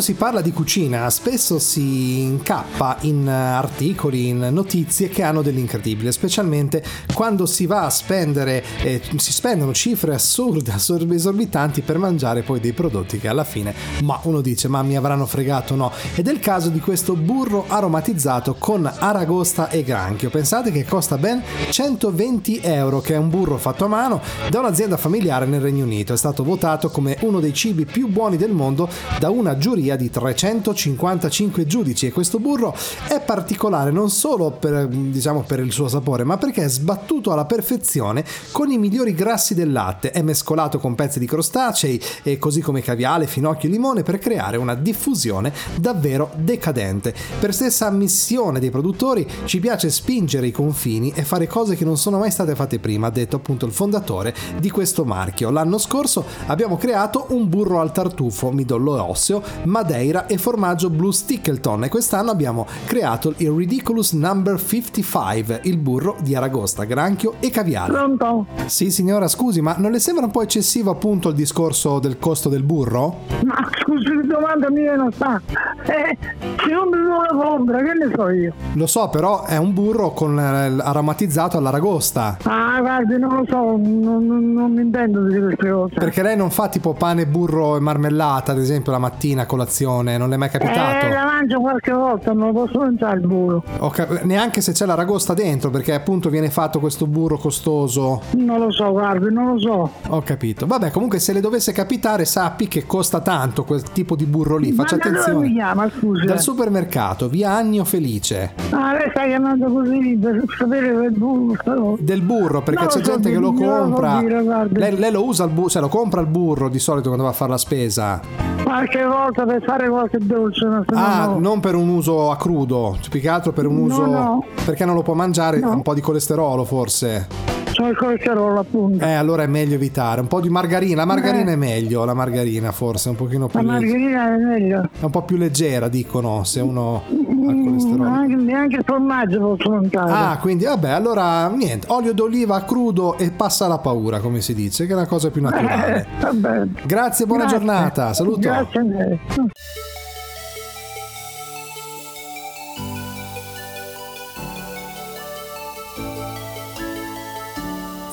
Quando 0.01 0.17
si 0.17 0.25
parla 0.25 0.41
di 0.41 0.51
cucina 0.51 1.07
spesso 1.11 1.59
si 1.59 2.21
incappa 2.21 2.97
in 3.01 3.27
eh, 3.27 3.31
articoli, 3.31 4.29
in 4.29 4.49
notizie 4.51 5.09
che 5.09 5.21
hanno 5.21 5.43
dell'incredibile, 5.43 6.11
specialmente 6.11 6.83
quando 7.13 7.45
si 7.45 7.67
va 7.67 7.85
a 7.85 7.89
spendere, 7.91 8.63
eh, 8.81 8.99
si 9.17 9.31
spendono 9.31 9.75
cifre 9.75 10.15
assurde, 10.15 10.71
assurde, 10.73 11.13
esorbitanti 11.13 11.81
per 11.81 11.99
mangiare 11.99 12.41
poi 12.41 12.59
dei 12.59 12.73
prodotti 12.73 13.19
che 13.19 13.27
alla 13.27 13.43
fine, 13.43 13.75
ma 14.01 14.19
uno 14.23 14.41
dice 14.41 14.67
ma 14.67 14.81
mi 14.81 14.97
avranno 14.97 15.27
fregato 15.27 15.75
no. 15.75 15.91
Ed 16.15 16.27
è 16.27 16.31
il 16.31 16.39
caso 16.39 16.69
di 16.69 16.79
questo 16.79 17.13
burro 17.13 17.65
aromatizzato 17.67 18.55
con 18.57 18.91
aragosta 18.91 19.69
e 19.69 19.83
granchio. 19.83 20.31
Pensate 20.31 20.71
che 20.71 20.83
costa 20.83 21.19
ben 21.19 21.43
120 21.69 22.61
euro, 22.63 23.01
che 23.01 23.13
è 23.13 23.17
un 23.17 23.29
burro 23.29 23.59
fatto 23.59 23.85
a 23.85 23.87
mano 23.87 24.19
da 24.49 24.61
un'azienda 24.61 24.97
familiare 24.97 25.45
nel 25.45 25.61
Regno 25.61 25.83
Unito. 25.83 26.13
È 26.13 26.17
stato 26.17 26.43
votato 26.43 26.89
come 26.89 27.17
uno 27.21 27.39
dei 27.39 27.53
cibi 27.53 27.85
più 27.85 28.07
buoni 28.07 28.35
del 28.35 28.51
mondo 28.51 28.89
da 29.19 29.29
una 29.29 29.57
giuria 29.57 29.89
di 29.95 30.09
355 30.09 31.65
giudici 31.65 32.07
e 32.07 32.11
questo 32.11 32.39
burro 32.39 32.75
è 33.07 33.19
particolare 33.19 33.91
non 33.91 34.09
solo 34.09 34.51
per, 34.51 34.87
diciamo, 34.87 35.43
per 35.43 35.59
il 35.59 35.71
suo 35.71 35.87
sapore, 35.87 36.23
ma 36.23 36.37
perché 36.37 36.63
è 36.63 36.69
sbattuto 36.69 37.31
alla 37.31 37.45
perfezione 37.45 38.23
con 38.51 38.71
i 38.71 38.77
migliori 38.77 39.13
grassi 39.13 39.53
del 39.53 39.71
latte, 39.71 40.11
è 40.11 40.21
mescolato 40.21 40.79
con 40.79 40.95
pezzi 40.95 41.19
di 41.19 41.25
crostacei 41.25 42.01
e 42.23 42.37
così 42.37 42.61
come 42.61 42.81
caviale, 42.81 43.27
finocchio 43.27 43.69
e 43.69 43.71
limone 43.71 44.03
per 44.03 44.19
creare 44.19 44.57
una 44.57 44.75
diffusione 44.75 45.53
davvero 45.75 46.31
decadente. 46.35 47.13
Per 47.39 47.53
stessa 47.53 47.87
ammissione 47.87 48.59
dei 48.59 48.69
produttori 48.69 49.27
ci 49.45 49.59
piace 49.59 49.89
spingere 49.89 50.47
i 50.47 50.51
confini 50.51 51.11
e 51.15 51.23
fare 51.23 51.47
cose 51.47 51.75
che 51.75 51.85
non 51.85 51.97
sono 51.97 52.19
mai 52.19 52.31
state 52.31 52.55
fatte 52.55 52.79
prima, 52.79 53.07
ha 53.07 53.11
detto 53.11 53.35
appunto 53.35 53.65
il 53.65 53.71
fondatore 53.71 54.33
di 54.59 54.69
questo 54.69 55.05
marchio. 55.05 55.49
L'anno 55.49 55.77
scorso 55.77 56.25
abbiamo 56.47 56.77
creato 56.77 57.27
un 57.29 57.49
burro 57.49 57.79
al 57.79 57.91
tartufo, 57.91 58.51
midollo 58.51 59.03
osseo, 59.03 59.41
madeira 59.81 60.27
e 60.27 60.37
formaggio 60.37 60.91
blue 60.91 61.11
stickleton 61.11 61.85
e 61.85 61.89
quest'anno 61.89 62.29
abbiamo 62.29 62.67
creato 62.85 63.33
il 63.37 63.49
Ridiculous 63.49 64.13
Number 64.13 64.61
55, 64.61 65.61
il 65.63 65.77
burro 65.77 66.15
di 66.21 66.35
aragosta, 66.35 66.83
granchio 66.83 67.33
e 67.39 67.49
caviale. 67.49 67.91
Pronto? 67.91 68.45
Sì 68.67 68.91
signora, 68.91 69.27
scusi, 69.27 69.59
ma 69.61 69.75
non 69.79 69.89
le 69.91 69.99
sembra 69.99 70.25
un 70.25 70.31
po' 70.31 70.43
eccessivo 70.43 70.91
appunto 70.91 71.29
il 71.29 71.35
discorso 71.35 71.97
del 71.97 72.19
costo 72.19 72.47
del 72.47 72.61
burro? 72.61 73.21
Ma 73.43 73.55
scusi, 73.81 74.03
che 74.03 74.27
domanda 74.27 74.69
mia 74.69 74.95
non 74.95 75.11
sta. 75.11 75.41
Eh, 75.83 76.17
se 76.63 76.71
non 76.71 76.89
mi 76.89 76.97
lo 76.97 77.39
compra, 77.41 77.77
che 77.79 77.93
ne 77.93 78.13
so 78.15 78.29
io? 78.29 78.53
Lo 78.73 78.85
so, 78.85 79.09
però 79.09 79.45
è 79.45 79.57
un 79.57 79.73
burro 79.73 80.11
con 80.11 80.37
eh, 80.39 80.75
aromatizzato 80.79 81.57
all'aragosta. 81.57 82.37
Ah, 82.43 82.79
guardi, 82.81 83.17
non 83.17 83.35
lo 83.37 83.45
so, 83.47 83.55
non, 83.55 84.25
non- 84.27 84.53
non 84.53 84.71
mi 84.73 84.81
intendo 84.81 85.23
di 85.27 85.39
queste 85.39 85.69
cose. 85.71 85.95
Perché 85.95 86.21
lei 86.21 86.37
non 86.37 86.51
fa 86.51 86.69
tipo 86.69 86.93
pane, 86.93 87.25
burro 87.25 87.77
e 87.77 87.79
marmellata, 87.79 88.51
ad 88.51 88.59
esempio, 88.59 88.91
la 88.91 88.99
mattina 88.99 89.41
a 89.41 89.45
colazione, 89.75 90.17
non 90.17 90.29
le 90.29 90.35
è 90.35 90.37
mai 90.37 90.49
capitato? 90.49 91.05
Eh, 91.05 91.09
la 91.09 91.23
mangio 91.25 91.59
qualche 91.61 91.91
volta, 91.93 92.33
non 92.33 92.51
posso 92.53 92.77
mangiare 92.79 93.19
il 93.19 93.25
burro. 93.27 93.63
Cap- 93.91 94.21
neanche 94.23 94.59
se 94.61 94.73
c'è 94.73 94.85
l'aragosta 94.85 95.33
dentro, 95.33 95.69
perché 95.69 95.93
appunto 95.93 96.29
viene 96.29 96.49
fatto 96.49 96.79
questo 96.79 97.07
burro 97.07 97.37
costoso. 97.37 98.21
Non 98.37 98.59
lo 98.59 98.71
so, 98.71 98.91
guardi, 98.91 99.33
non 99.33 99.53
lo 99.53 99.59
so. 99.59 99.91
Ho 100.09 100.21
capito. 100.21 100.67
Vabbè, 100.67 100.91
comunque 100.91 101.19
se 101.19 101.31
le 101.33 101.39
dovesse 101.39 101.71
capitare, 101.71 102.25
sappi 102.25 102.67
che 102.67 102.85
costa 102.85 103.21
tanto 103.21 103.63
quel 103.63 103.81
tipo 103.83 104.15
di 104.15 104.25
burro 104.25 104.57
lì. 104.57 104.71
Faccia 104.73 104.97
Ma 104.97 105.03
da 105.03 105.09
dove 105.09 105.17
mi 105.17 105.23
attenzione. 105.23 105.53
chiama, 105.53 105.89
scusi? 105.97 106.25
Dal 106.25 106.39
supermercato, 106.41 107.29
via 107.29 107.53
Agno 107.55 107.85
Felice. 107.85 108.53
Ah, 108.71 108.93
lei 108.93 109.09
sta 109.11 109.25
chiamando 109.25 109.71
così 109.71 110.17
per 110.21 110.43
sapere 110.57 110.93
del 110.95 111.11
burro. 111.11 111.97
Del 111.99 112.21
burro, 112.21 112.61
perché 112.61 112.81
No, 112.83 112.87
c'è 112.87 112.97
so 112.97 113.11
gente 113.11 113.29
che 113.31 113.37
lo 113.39 113.51
non 113.51 113.59
lo 113.61 113.83
compra. 113.95 114.19
dire, 114.19 114.43
lei, 114.71 114.97
lei 114.97 115.11
lo 115.11 115.23
usa 115.25 115.45
il 115.45 115.51
burro, 115.51 115.69
cioè 115.69 115.81
lo 115.81 115.87
compra 115.87 116.19
il 116.21 116.27
burro 116.27 116.67
di 116.69 116.79
solito 116.79 117.05
quando 117.07 117.23
va 117.23 117.29
a 117.31 117.33
fare 117.33 117.51
la 117.51 117.57
spesa. 117.57 118.19
Qualche 118.63 119.03
volta 119.05 119.45
per 119.51 119.63
fare 119.63 119.89
qualche 119.89 120.17
dolce, 120.19 120.65
no 120.65 120.83
Ah, 120.93 121.25
no. 121.27 121.39
non 121.39 121.59
per 121.59 121.75
un 121.75 121.89
uso 121.89 122.31
a 122.31 122.37
crudo, 122.37 122.97
più 123.09 123.19
che 123.19 123.29
altro 123.29 123.51
per 123.51 123.65
un 123.65 123.77
uso. 123.77 124.05
no. 124.05 124.45
Perché 124.65 124.85
non 124.85 124.95
lo 124.95 125.01
può 125.01 125.13
mangiare? 125.13 125.59
Un 125.59 125.81
po' 125.81 125.93
di 125.93 126.01
colesterolo, 126.01 126.63
forse. 126.63 127.27
C'ho 127.73 127.87
il 127.87 127.95
colesterolo, 127.95 128.59
appunto. 128.59 129.03
Eh, 129.03 129.13
allora 129.13 129.43
è 129.43 129.47
meglio 129.47 129.75
evitare. 129.75 130.19
Un 130.19 130.27
po' 130.27 130.41
di 130.41 130.49
margarina. 130.49 130.95
La 130.97 131.05
margarina 131.05 131.51
Eh. 131.51 131.53
è 131.53 131.55
meglio, 131.55 132.03
la 132.03 132.13
margarina 132.13 132.71
forse, 132.73 133.07
un 133.09 133.15
pochino 133.15 133.47
più 133.47 133.61
La 133.61 133.77
leggera. 133.77 133.97
margherita 133.97 134.33
è 134.33 134.37
meglio. 134.59 134.89
È 134.99 135.03
un 135.05 135.09
po' 135.09 135.21
più 135.21 135.37
leggera, 135.37 135.87
dicono, 135.87 136.43
se 136.43 136.59
uno 136.59 137.03
ha 137.07 137.09
il 137.51 137.63
colesterolo. 137.63 138.03
Anche, 138.09 138.35
neanche 138.35 138.75
il 138.75 138.83
formaggio 138.85 139.39
posso 139.39 139.69
mangiare. 139.69 140.11
Ah, 140.11 140.37
quindi 140.41 140.65
vabbè, 140.65 140.89
allora 140.89 141.47
niente, 141.47 141.87
olio 141.91 142.13
d'oliva 142.13 142.61
crudo 142.63 143.17
e 143.17 143.31
passa 143.31 143.67
la 143.67 143.77
paura, 143.77 144.19
come 144.19 144.41
si 144.41 144.53
dice, 144.53 144.85
che 144.85 144.91
è 144.91 144.95
la 144.95 145.05
cosa 145.07 145.29
più 145.31 145.41
naturale. 145.41 145.95
Eh, 146.01 146.05
va 146.23 146.31
bene. 146.33 146.73
Grazie, 146.85 147.25
buona 147.25 147.43
Grazie. 147.45 147.57
giornata, 147.65 148.13
saluto. 148.13 148.39
Grazie 148.39 148.79
a 148.79 148.83
lei. 148.83 149.19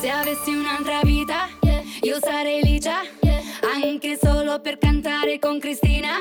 Se 0.01 0.09
avessi 0.09 0.55
un'altra 0.55 1.01
vita, 1.03 1.49
io 2.03 2.19
sarei 2.21 2.63
lì 2.63 2.79
già. 2.79 3.01
Anche 3.83 4.19
solo 4.21 4.61
per 4.61 4.79
cantare 4.79 5.39
con 5.39 5.59
Cristina, 5.59 6.21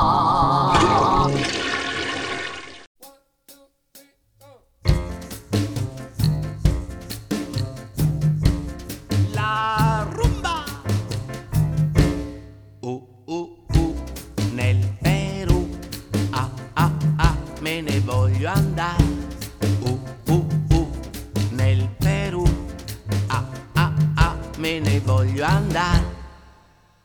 Voglio 25.41 25.45
andare. 25.45 26.19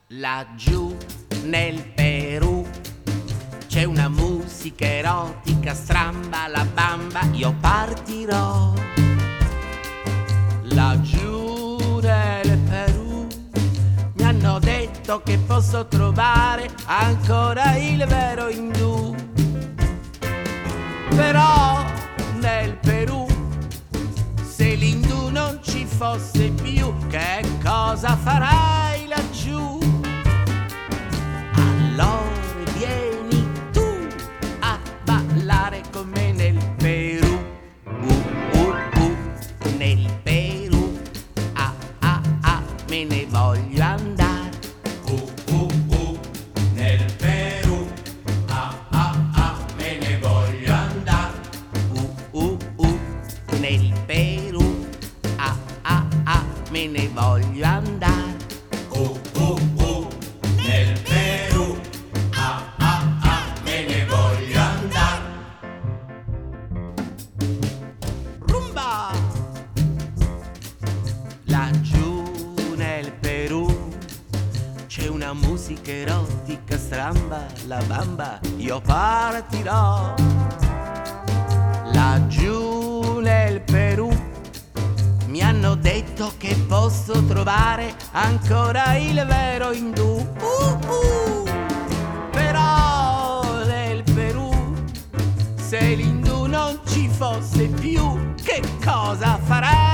Laggiù 0.09 0.95
nel 1.43 1.83
Perù. 1.83 2.65
C'è 3.67 3.83
una 3.83 4.07
musica 4.09 4.85
erotica, 4.85 5.73
stramba 5.73 6.47
la 6.47 6.65
bamba, 6.65 7.21
io 7.33 7.53
partirò 7.59 8.73
laggiù 10.63 11.99
nel 12.01 12.57
Perù. 12.59 13.27
Mi 14.13 14.23
hanno 14.23 14.59
detto 14.59 15.21
che 15.23 15.37
posso 15.37 15.87
trovare 15.87 16.69
ancora 16.85 17.75
il 17.75 18.05
vero 18.05 18.49
indù. 18.49 19.15
Però 21.09 21.85
nel 22.39 22.77
Perù, 22.77 23.27
se 24.41 24.75
l'indù 24.75 25.16
fosse 25.87 26.51
più, 26.61 26.93
che 27.07 27.41
cosa 27.63 28.15
farai 28.15 28.86
la 77.67 77.81
bamba, 77.85 78.39
io 78.55 78.79
partirò. 78.79 80.13
Laggiù 81.91 83.19
nel 83.19 83.61
Perù 83.61 84.09
mi 85.27 85.41
hanno 85.41 85.75
detto 85.75 86.31
che 86.37 86.55
posso 86.67 87.25
trovare 87.25 87.93
ancora 88.11 88.95
il 88.95 89.23
vero 89.27 89.73
indù. 89.73 90.15
Uh, 90.39 90.87
uh. 90.87 91.43
Però 92.31 93.65
nel 93.65 94.03
Perù, 94.03 94.73
se 95.55 95.93
l'indù 95.95 96.45
non 96.45 96.79
ci 96.85 97.09
fosse 97.09 97.67
più, 97.67 98.33
che 98.43 98.61
cosa 98.81 99.37
farei 99.43 99.86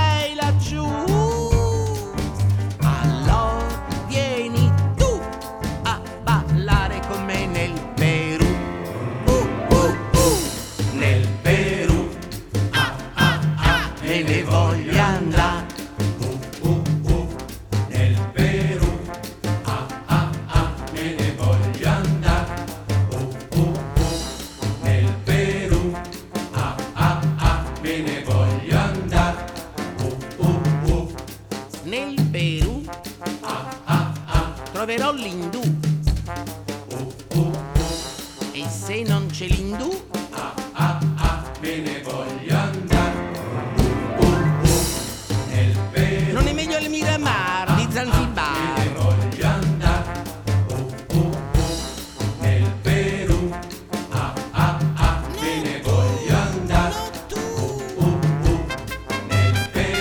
ah, 34.96 34.98
troverò 34.98 35.63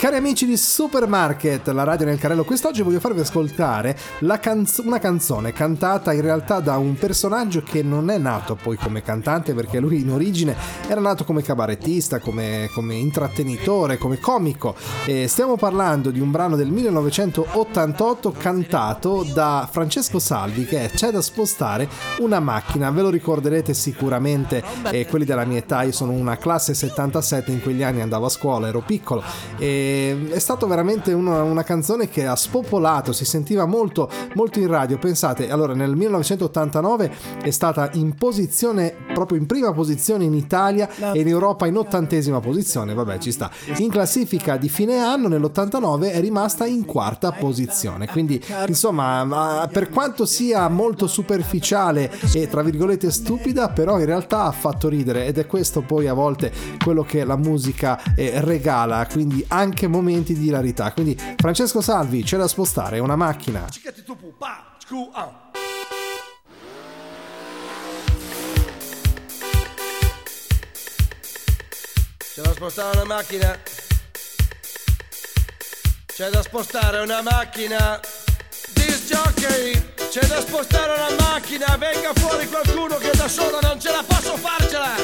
Cari 0.03 0.17
amici 0.17 0.47
di 0.47 0.57
Supermarket, 0.57 1.69
la 1.69 1.85
radio 1.85 2.07
nel 2.07 2.19
carrello, 2.19 2.43
quest'oggi 2.43 2.83
voglio 2.83 2.99
farvi 2.99 3.21
ascoltare 3.21 3.97
canzo- 4.41 4.83
una 4.85 4.99
canzone 4.99 5.53
cantata 5.53 6.13
in 6.13 6.23
realtà 6.23 6.59
da 6.59 6.77
un 6.77 6.97
personaggio 6.97 7.63
che 7.63 7.85
non 7.85 8.11
è 8.11 8.19
nato 8.19 8.57
poi 8.57 8.77
come 8.77 9.01
cantante 9.03 9.55
perché 9.55 9.79
lui 9.79 10.01
in 10.01 10.11
origine 10.11 10.57
era 10.89 11.01
nato 11.01 11.23
come 11.23 11.43
cabarettista, 11.43 12.19
come, 12.19 12.69
come 12.75 12.97
intrattenitore, 12.97 13.97
come 13.97 14.19
comico. 14.19 14.75
E 15.05 15.29
stiamo 15.29 15.55
parlando 15.55 16.11
di 16.11 16.19
un 16.19 16.33
brano 16.33 16.57
del 16.57 16.71
1988 16.71 18.33
cantato 18.37 19.25
da 19.33 19.69
Francesco 19.71 20.19
Salvi 20.19 20.65
che 20.65 20.87
è 20.87 20.91
C'è 20.91 21.13
da 21.13 21.23
spostare 21.23 21.89
una 22.19 22.41
macchina, 22.41 22.91
ve 22.91 23.03
lo 23.03 23.09
ricorderete 23.09 23.73
sicuramente, 23.73 24.65
e 24.91 25.07
quelli 25.07 25.25
della 25.25 25.45
mia 25.45 25.59
età, 25.59 25.83
io 25.85 25.93
sono 25.93 26.11
una 26.11 26.37
classe 26.39 26.75
77, 26.75 27.53
in 27.53 27.63
quegli 27.63 27.85
anni 27.85 28.01
andavo 28.01 28.27
a 28.27 28.31
scuola, 28.31 28.67
ero 28.67 28.81
piccolo 28.81 29.23
e 29.59 29.91
è 30.31 30.39
stato 30.39 30.67
veramente 30.67 31.13
una, 31.13 31.43
una 31.43 31.63
canzone 31.63 32.09
che 32.09 32.27
ha 32.27 32.37
spopolato, 32.37 33.13
si 33.13 33.25
sentiva 33.25 33.67
molto, 33.67 34.11
molto 34.35 34.59
in 34.59 34.67
radio. 34.69 34.99
Pensate, 34.99 35.51
allora 35.51 35.75
nel 35.75 35.95
1989 35.97 37.13
è 37.43 37.51
stata 37.51 37.91
in 37.95 38.15
posizione, 38.15 38.95
proprio 39.13 39.39
in 39.39 39.47
prima 39.47 39.73
posizione 39.73 40.25
in 40.25 40.35
Italia 40.35 40.89
e 41.13 41.21
in 41.21 41.29
Europa 41.29 41.67
in 41.67 41.77
ottantesima 41.77 42.41
posizione, 42.41 42.95
vabbè 42.95 43.19
ci 43.19 43.33
sta. 43.33 43.51
In 43.79 43.91
classifica 43.91 44.57
di 44.57 44.69
fine 44.69 44.99
anno 44.99 45.29
nell'89 45.29 46.13
è 46.13 46.21
rimasta 46.21 46.67
in 46.67 46.85
quarta 46.85 47.33
posizione, 47.33 48.07
quindi 48.09 48.43
insomma 48.67 49.25
ma 49.25 49.69
per 49.71 49.89
quanto 49.89 50.27
sia 50.27 50.69
molto 50.69 51.07
superficiale 51.07 52.11
e 52.33 52.49
tra 52.49 52.63
virgolette 52.63 53.11
stupida, 53.11 53.69
però 53.69 53.99
in 53.99 54.07
realtà 54.07 54.45
ha 54.45 54.53
fatto 54.53 54.89
ridere. 54.89 55.27
Ed 55.27 55.39
è 55.39 55.47
questo 55.47 55.81
poi 55.83 56.07
a 56.07 56.15
volte 56.15 56.53
quello 56.83 57.03
che 57.03 57.25
la 57.25 57.37
musica 57.37 58.01
eh, 58.15 58.41
regala, 58.43 59.07
quindi 59.11 59.45
anche 59.49 59.82
momenti 59.87 60.35
di 60.35 60.47
hilarità. 60.47 60.93
Quindi 60.93 61.19
Francesco 61.37 61.81
Salvi 61.81 62.23
c'è 62.23 62.37
da 62.37 62.49
spostare, 62.49 62.99
una 62.99 63.17
macchina. 63.17 63.67
C'è 72.35 72.41
da 72.41 72.53
spostare 72.53 72.97
una 72.97 73.05
macchina. 73.05 73.59
C'è 76.07 76.31
da 76.31 76.43
spostare 76.43 77.01
una 77.01 77.23
macchina. 77.23 78.01
Disc 78.73 79.05
jockey. 79.07 79.93
C'è 80.11 80.27
da 80.27 80.41
spostare 80.41 80.93
una 80.93 81.23
macchina. 81.23 81.77
Venga 81.77 82.13
fuori 82.15 82.47
qualcuno 82.49 82.97
che 82.97 83.11
da 83.17 83.29
solo 83.29 83.59
non 83.61 83.79
ce 83.79 83.91
la 83.91 84.03
posso 84.07 84.37
farcela. 84.37 84.95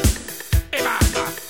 E 0.71 0.83
basta. 0.83 1.48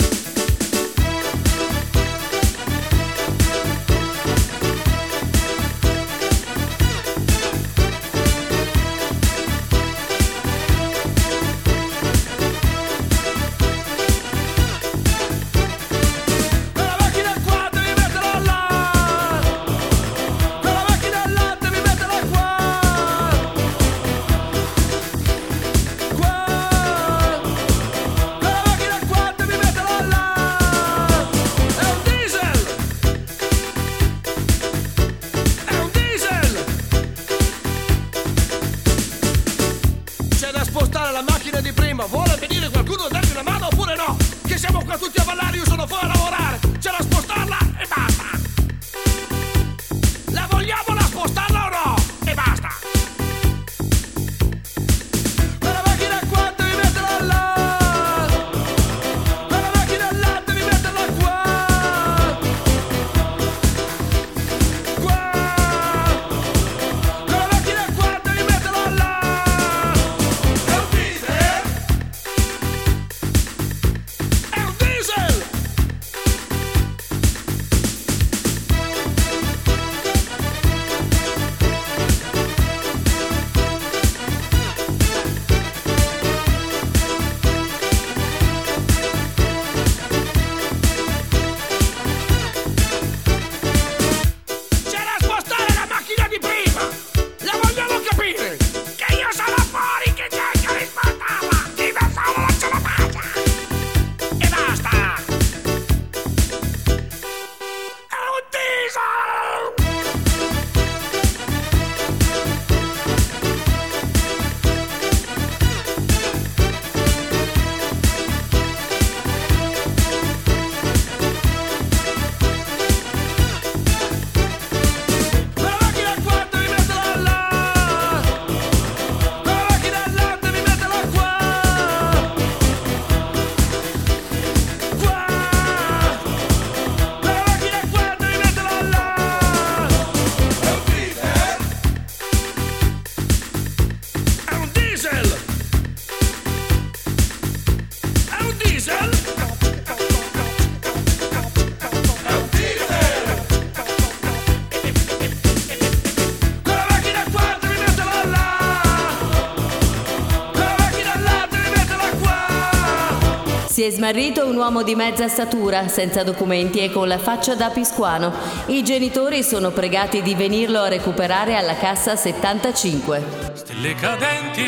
È 163.88 163.90
smarrito 163.90 164.46
un 164.46 164.56
uomo 164.56 164.82
di 164.82 164.94
mezza 164.94 165.28
statura, 165.28 165.88
senza 165.88 166.22
documenti 166.22 166.80
e 166.80 166.90
con 166.90 167.08
la 167.08 167.16
faccia 167.16 167.54
da 167.54 167.70
piscuano. 167.70 168.32
I 168.66 168.84
genitori 168.84 169.42
sono 169.42 169.70
pregati 169.70 170.20
di 170.20 170.34
venirlo 170.34 170.80
a 170.80 170.88
recuperare 170.88 171.56
alla 171.56 171.74
cassa 171.74 172.14
75. 172.14 173.24
Stelle 173.54 173.94
cadenti, 173.94 174.62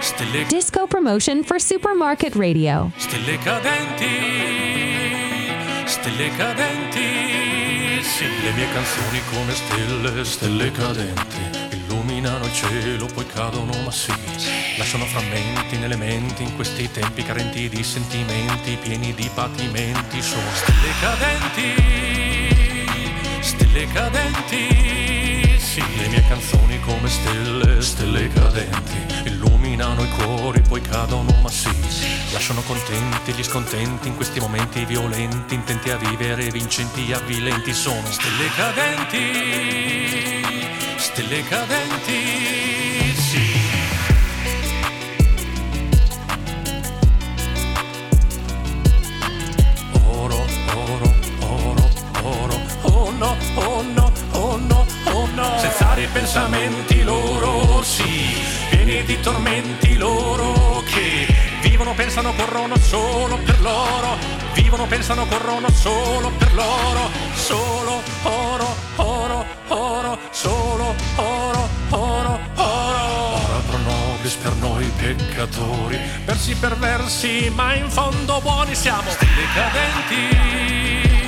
stelle, 0.00 0.44
Disco 0.48 0.86
promotion 0.88 1.44
for 1.44 1.60
Supermarket 1.60 2.34
Radio. 2.34 2.90
stelle 2.96 3.38
cadenti, 3.38 4.08
stelle 5.84 6.30
cadenti. 6.36 8.02
Sì, 8.02 8.24
le 8.42 8.50
mie 8.52 8.66
canzoni 8.72 9.20
come 9.30 9.54
stelle, 9.54 10.24
stelle 10.24 10.72
cadenti. 10.72 11.76
Illuminano 11.76 12.44
il 12.44 12.52
cielo, 12.52 13.06
poi 13.06 13.26
cadono, 13.26 13.72
ma 13.84 13.90
sì. 13.92 14.65
Lasciano 14.78 15.06
frammenti 15.06 15.78
nelle 15.78 15.96
menti 15.96 16.42
in 16.42 16.54
questi 16.54 16.90
tempi 16.90 17.22
carenti 17.22 17.66
di 17.70 17.82
sentimenti, 17.82 18.76
pieni 18.76 19.14
di 19.14 19.30
patimenti. 19.32 20.20
Sono 20.20 20.50
stelle 20.52 20.92
cadenti, 21.00 22.84
stelle 23.40 23.86
cadenti. 23.86 25.58
Sì, 25.58 25.82
le 25.96 26.08
mie 26.08 26.22
canzoni 26.28 26.78
come 26.80 27.08
stelle, 27.08 27.80
stelle 27.80 28.28
cadenti. 28.28 29.28
Illuminano 29.28 30.02
i 30.04 30.10
cuori, 30.10 30.60
poi 30.60 30.82
cadono, 30.82 31.34
ma 31.40 31.48
sì. 31.48 31.70
Lasciano 32.32 32.60
contenti 32.60 33.32
gli 33.32 33.42
scontenti 33.42 34.08
in 34.08 34.14
questi 34.14 34.40
momenti 34.40 34.84
violenti, 34.84 35.54
intenti 35.54 35.88
a 35.88 35.96
vivere, 35.96 36.50
vincenti 36.50 37.10
avvilenti. 37.14 37.72
Sono 37.72 38.06
stelle 38.10 38.50
cadenti, 38.54 39.24
stelle 40.96 41.42
cadenti. 41.44 42.55
No, 53.18 53.36
oh 53.54 53.82
no, 53.82 54.12
oh 54.32 54.56
no, 54.56 54.86
oh 55.04 55.26
no. 55.34 55.58
Senza 55.58 55.94
ripensamenti 55.94 57.02
loro, 57.02 57.82
sì. 57.82 58.34
Pieni 58.70 59.04
di 59.04 59.20
tormenti 59.20 59.96
loro 59.96 60.82
che 60.86 61.26
vivono, 61.62 61.94
pensano, 61.94 62.32
corrono 62.34 62.76
solo 62.78 63.38
per 63.38 63.60
loro. 63.60 64.16
Vivono, 64.54 64.86
pensano, 64.86 65.26
corrono 65.26 65.68
solo 65.70 66.30
per 66.38 66.54
loro. 66.54 67.10
Solo 67.34 68.02
oro, 68.22 68.74
oro, 68.96 69.44
oro, 69.68 70.18
solo 70.30 70.94
oro, 71.16 71.68
oro, 71.90 72.38
oro. 72.54 73.34
Ora 73.46 73.60
pro 73.68 73.78
nobis 73.78 74.34
per 74.34 74.52
noi 74.56 74.90
peccatori, 74.96 75.98
versi 76.24 76.54
perversi, 76.54 77.50
ma 77.54 77.74
in 77.74 77.88
fondo 77.90 78.40
buoni 78.40 78.74
siamo. 78.74 79.10
Stelle 79.10 79.46
cadenti, 79.54 81.25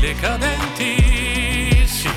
stelle 0.00 0.14
cadenti, 0.14 1.86
sì. 1.86 2.08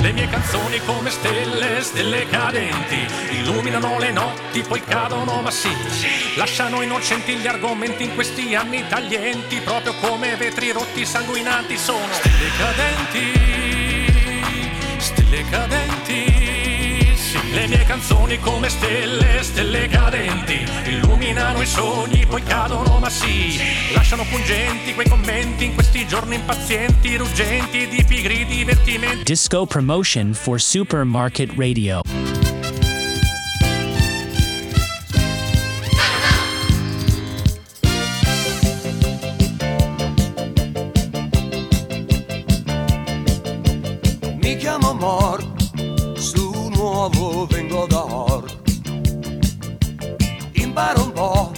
Le 0.00 0.12
mie 0.12 0.28
canzoni 0.28 0.80
come 0.84 1.08
stelle, 1.08 1.80
stelle 1.80 2.28
cadenti, 2.28 3.06
illuminano 3.30 3.98
le 3.98 4.12
notti, 4.12 4.60
poi 4.60 4.84
cadono, 4.84 5.40
ma 5.40 5.50
sì, 5.50 5.70
lasciano 6.36 6.82
innocenti 6.82 7.36
gli 7.36 7.46
argomenti 7.46 8.04
in 8.04 8.14
questi 8.14 8.54
anni 8.54 8.86
taglienti, 8.86 9.60
proprio 9.60 9.94
come 9.94 10.36
vetri 10.36 10.72
rotti 10.72 11.06
sanguinanti 11.06 11.78
sono. 11.78 12.12
Stelle 12.12 12.50
cadenti, 12.58 13.32
stelle 14.98 15.44
cadenti. 15.48 16.27
Le 17.58 17.66
mie 17.66 17.82
canzoni 17.82 18.38
come 18.38 18.68
stelle, 18.68 19.42
stelle 19.42 19.88
cadenti, 19.88 20.64
illuminano 20.84 21.60
i 21.60 21.66
sogni, 21.66 22.24
poi 22.24 22.40
cadono, 22.44 23.00
ma 23.00 23.10
sì, 23.10 23.58
lasciano 23.92 24.22
pungenti 24.30 24.94
quei 24.94 25.08
commenti 25.08 25.64
in 25.64 25.74
questi 25.74 26.06
giorni 26.06 26.36
impazienti, 26.36 27.16
ruggenti, 27.16 27.88
di 27.88 28.04
pigri 28.04 28.46
divertimenti. 28.46 29.24
Disco 29.24 29.66
promotion 29.66 30.34
for 30.34 30.60
Supermarket 30.60 31.50
Radio. 31.56 32.02
Mi 44.36 44.56
chiamo 44.58 44.92
Mor, 44.92 45.56
su 45.56 45.57
nuovo 47.10 47.46
vengo 47.46 47.86
da 47.86 48.04
Or. 48.04 48.44
Imparo 50.52 51.02
un 51.04 51.12
po', 51.12 51.52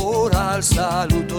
ora 0.00 0.56
il 0.56 0.62
saluto 0.62 1.31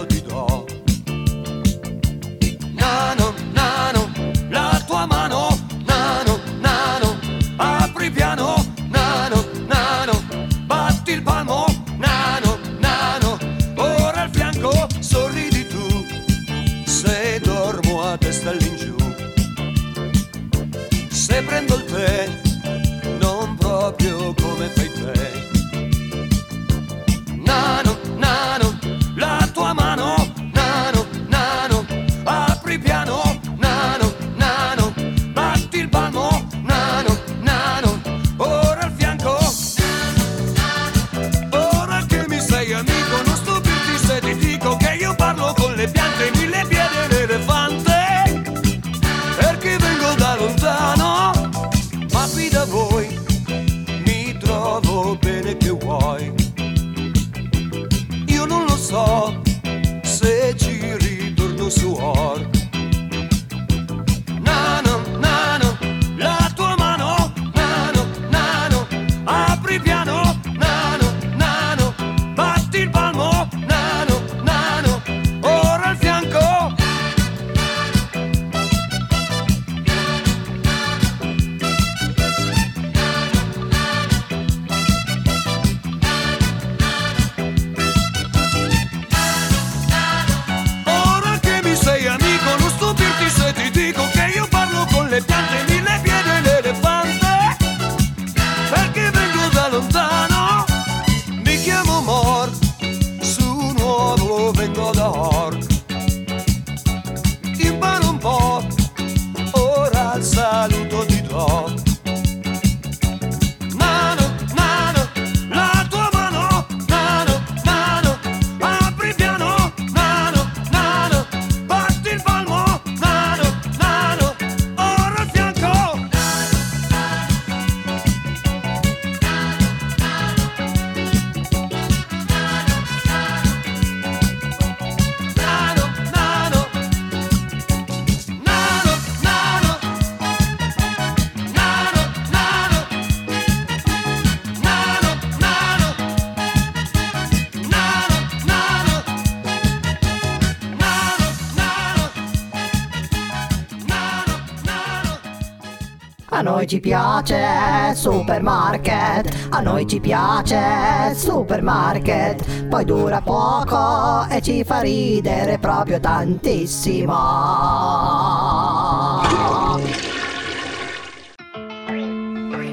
noi 156.44 156.66
ci 156.66 156.78
piace 156.78 157.94
supermarket, 157.94 159.48
a 159.48 159.60
noi 159.60 159.86
ci 159.86 159.98
piace 159.98 161.14
supermarket, 161.14 162.66
poi 162.66 162.84
dura 162.84 163.22
poco 163.22 164.26
e 164.28 164.42
ci 164.42 164.62
fa 164.62 164.80
ridere 164.80 165.58
proprio 165.58 165.98
tantissimo. 165.98 167.14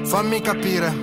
Fammi 0.04 0.40
capire, 0.42 0.94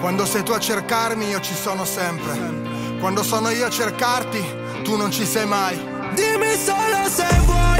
quando 0.00 0.26
sei 0.26 0.42
tu 0.42 0.50
a 0.50 0.58
cercarmi 0.58 1.28
io 1.28 1.40
ci 1.40 1.54
sono 1.54 1.84
sempre. 1.84 2.64
Quando 2.98 3.22
sono 3.22 3.50
io 3.50 3.66
a 3.66 3.70
cercarti, 3.70 4.44
tu 4.82 4.96
non 4.96 5.12
ci 5.12 5.24
sei 5.24 5.46
mai. 5.46 5.76
Dimmi 6.14 6.54
solo 6.56 7.08
se 7.08 7.26
vuoi 7.44 7.76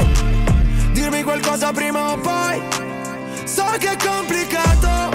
dirmi 0.93 1.23
qualcosa 1.23 1.71
prima 1.71 2.11
o 2.11 2.17
poi. 2.17 2.86
So 3.47 3.63
che 3.79 3.91
è 3.91 3.95
complicato, 3.95 5.09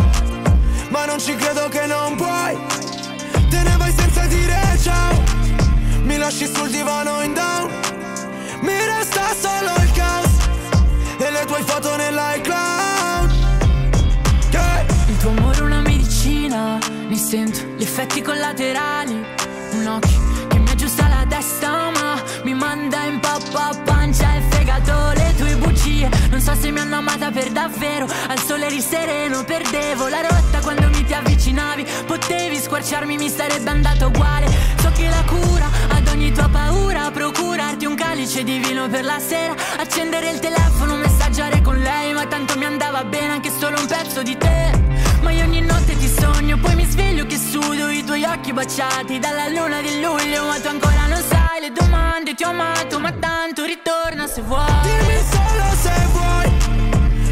ma 0.89 1.05
non 1.05 1.21
ci 1.21 1.35
credo 1.37 1.69
che 1.69 1.85
non 1.87 2.17
puoi. 2.17 2.57
Te 3.51 3.63
ne 3.63 3.77
vai 3.77 3.93
senza 3.95 4.25
dire 4.25 4.59
ciao. 4.83 5.23
Mi 6.05 6.17
lasci 6.17 6.47
sul 6.47 6.71
divano 6.71 7.21
in 7.21 7.35
down. 7.35 7.71
Mi 8.63 8.73
resta 8.73 9.35
solo 9.39 9.75
il 9.83 9.93
caos 9.93 10.31
e 11.19 11.31
le 11.31 11.45
tue 11.45 11.63
foto 11.63 11.95
nell'iCloud. 11.97 13.33
Yeah. 14.51 14.85
Il 15.09 15.17
tuo 15.19 15.31
amore 15.31 15.59
è 15.59 15.61
una 15.61 15.81
medicina, 15.83 16.79
ne 17.09 17.17
sento 17.17 17.61
gli 17.77 17.83
effetti 17.83 18.23
collaterali. 18.23 19.25
Un 19.73 19.87
occhio 19.87 20.49
che 20.49 20.59
mi 20.59 20.71
aggiusta 20.71 21.07
la 21.07 21.27
testa, 21.29 21.91
ma 21.91 22.23
mi 22.45 22.55
manda 22.55 23.05
in 23.05 23.21
pappa 23.21 23.71
pancia 23.85 24.37
e 24.37 24.41
fegato 24.49 25.13
le 25.15 25.15
tue 25.15 25.22
bugie. 25.63 26.09
Non 26.31 26.41
so 26.41 26.55
se 26.55 26.71
mi 26.71 26.81
hanno 26.81 26.97
amata 26.97 27.31
per 27.31 27.51
davvero. 27.51 28.07
Al 28.29 28.39
sole 28.39 28.67
eri 28.67 28.81
sereno, 28.81 29.45
perdevo 29.45 30.09
la 30.09 30.21
rotta 30.21 30.61
quando 30.61 30.89
mi 30.89 31.05
ti 31.05 31.15
avvicinavi. 31.15 31.87
Potevi 32.07 32.57
squarciarmi, 32.57 33.17
mi 33.17 33.29
sarebbe 33.29 33.71
andato 33.71 34.07
uguale. 34.07 34.51
So 34.81 34.91
che 34.93 35.09
la 35.09 35.25
cura 35.27 35.69
ad 35.89 36.09
ogni 36.09 36.33
tua 36.33 36.49
paura, 36.49 37.11
procurarti 37.11 37.87
un 37.87 37.95
calice 37.95 38.43
di 38.45 38.59
vino 38.59 38.89
per 38.89 39.05
la 39.05 39.19
sera, 39.19 39.55
accendere 39.79 40.31
il 40.31 40.39
telefono, 40.39 40.97
messaggiare 40.97 41.63
con 41.63 41.79
lei, 41.79 42.13
ma 42.13 42.27
tanto 42.27 42.57
mi 42.59 42.65
andava 42.65 43.05
bene 43.05 43.33
anche 43.33 43.51
solo 43.51 43.79
un 43.79 43.87
pezzo 43.87 44.23
di 44.23 44.37
te. 44.37 44.71
Ma 45.23 45.31
io 45.31 45.45
ogni 45.45 45.61
notte 45.61 45.97
ti 45.97 46.09
sogno, 46.09 46.59
poi 46.59 46.75
mi 46.75 46.85
sveglio 46.85 47.25
che 47.27 47.39
sudo 47.39 47.89
i 47.89 48.05
tuoi 48.05 48.25
occhi 48.25 48.53
baciati 48.53 49.19
dalla 49.19 49.49
luna 49.49 49.81
di 49.81 50.01
luglio, 50.01 50.45
ma 50.47 50.59
tu 50.61 50.69
ancora 50.69 51.07
non 51.07 51.23
sai 51.29 51.32
le 51.63 51.71
domande, 51.71 52.35
ti 52.35 52.43
ho 52.43 52.49
amato, 52.49 52.99
ma 52.99 53.13
tanto 53.13 53.65
ritorna 53.65 54.27
se 54.27 54.41
vuoi. 54.43 54.67
Dimmi 54.83 55.19
solo 55.31 55.65
se 55.81 55.93
vuoi 56.11 56.43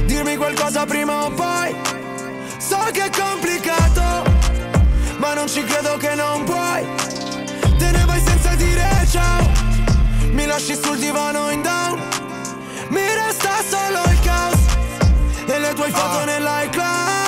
dirmi 0.07 0.37
qualcosa 0.37 0.87
prima 0.87 1.25
o 1.25 1.31
poi. 1.31 1.75
So 2.59 2.79
che 2.93 3.07
è 3.07 3.11
complicato, 3.11 4.23
ma 5.17 5.35
non 5.35 5.49
ci 5.49 5.65
credo 5.65 5.97
che 5.97 6.15
non 6.15 6.45
puoi. 6.45 6.87
Te 7.77 7.91
ne 7.91 8.05
vai 8.05 8.21
senza 8.21 8.55
dire 8.55 8.89
ciao. 9.11 9.51
Mi 10.31 10.47
lasci 10.47 10.77
sul 10.81 10.99
divano 10.99 11.51
in 11.51 11.63
down. 11.63 12.01
Mi 12.89 13.03
resta 13.13 13.51
solo 13.69 14.01
il 14.13 14.21
caos 14.21 14.61
e 15.47 15.59
le 15.59 15.73
tue 15.75 15.91
foto 15.91 16.25
nell'iCloud. 16.25 17.20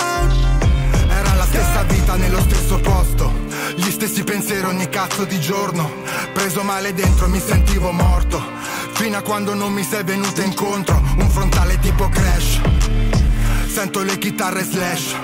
Stessa 1.73 1.87
vita 1.87 2.17
nello 2.17 2.41
stesso 2.43 2.79
posto, 2.81 3.33
gli 3.77 3.91
stessi 3.91 4.23
pensieri 4.25 4.67
ogni 4.67 4.91
cazzo 4.91 5.25
di 5.25 5.41
giorno. 5.41 5.91
Preso 6.35 6.63
male 6.63 6.93
dentro 6.93 7.29
mi 7.29 7.41
sentivo 7.41 7.93
morto, 7.93 8.43
fino 8.93 9.17
a 9.17 9.23
quando 9.23 9.55
non 9.55 9.73
mi 9.73 9.83
sei 9.83 10.05
venuta 10.05 10.43
incontro, 10.43 11.01
un 11.17 11.31
frontale 11.31 11.79
tipo 11.79 12.11
crash. 12.11 12.61
Sento 13.69 14.03
le 14.03 14.19
chitarre 14.19 14.63
slash. 14.65 15.17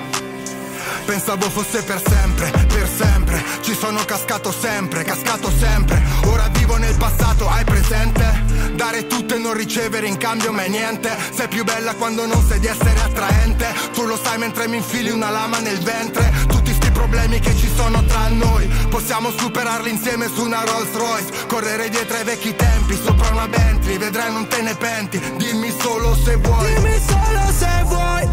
Pensavo 1.05 1.51
fosse 1.51 1.83
per 1.83 2.03
sempre, 2.03 2.51
per 2.67 2.89
sempre 2.97 3.18
Ci 3.61 3.75
sono 3.75 4.05
cascato 4.05 4.53
sempre, 4.53 5.03
cascato 5.03 5.51
sempre. 5.51 6.03
Ora 6.27 6.49
vivo 6.49 6.77
nel 6.77 6.97
passato, 6.97 7.49
hai 7.49 7.65
presente? 7.65 8.45
Dare 8.75 9.07
tutto 9.07 9.35
e 9.35 9.39
non 9.39 9.55
ricevere 9.55 10.07
in 10.07 10.17
cambio 10.17 10.53
mai 10.53 10.71
niente. 10.71 11.11
Sei 11.35 11.49
più 11.49 11.65
bella 11.65 11.95
quando 11.95 12.27
non 12.27 12.43
sai 12.47 12.61
di 12.61 12.67
essere 12.67 13.01
attraente. 13.01 13.67
Tu 13.93 14.05
lo 14.05 14.17
sai 14.17 14.39
mentre 14.39 14.69
mi 14.69 14.77
infili 14.77 15.11
una 15.11 15.31
lama 15.31 15.59
nel 15.59 15.79
ventre. 15.81 16.33
Tutti 16.47 16.73
sti 16.73 16.91
problemi 16.91 17.41
che 17.41 17.55
ci 17.57 17.71
sono 17.75 18.05
tra 18.05 18.29
noi. 18.29 18.67
Possiamo 18.89 19.31
superarli 19.31 19.91
insieme 19.91 20.29
su 20.29 20.45
una 20.45 20.65
Rolls 20.65 20.93
Royce. 20.93 21.47
Correre 21.47 21.89
dietro 21.89 22.17
ai 22.17 22.25
vecchi 22.25 22.55
tempi, 22.55 22.99
sopra 23.03 23.29
una 23.31 23.49
Bentley. 23.49 23.99
Vedrai 23.99 24.33
non 24.33 24.47
te 24.49 24.63
ne 24.63 24.75
penti, 24.75 25.21
dimmi 25.37 25.75
solo 25.79 26.15
se 26.15 26.37
vuoi. 26.37 26.75
Dimmi 26.75 26.99
solo 27.07 27.53
se 27.57 27.83
vuoi. 27.85 28.29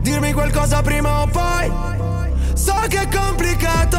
Dirmi 0.00 0.32
qualcosa 0.32 0.80
prima 0.82 1.22
o 1.22 1.26
poi. 1.26 2.15
So 2.56 2.74
che 2.88 3.02
è 3.02 3.08
complicato, 3.08 3.98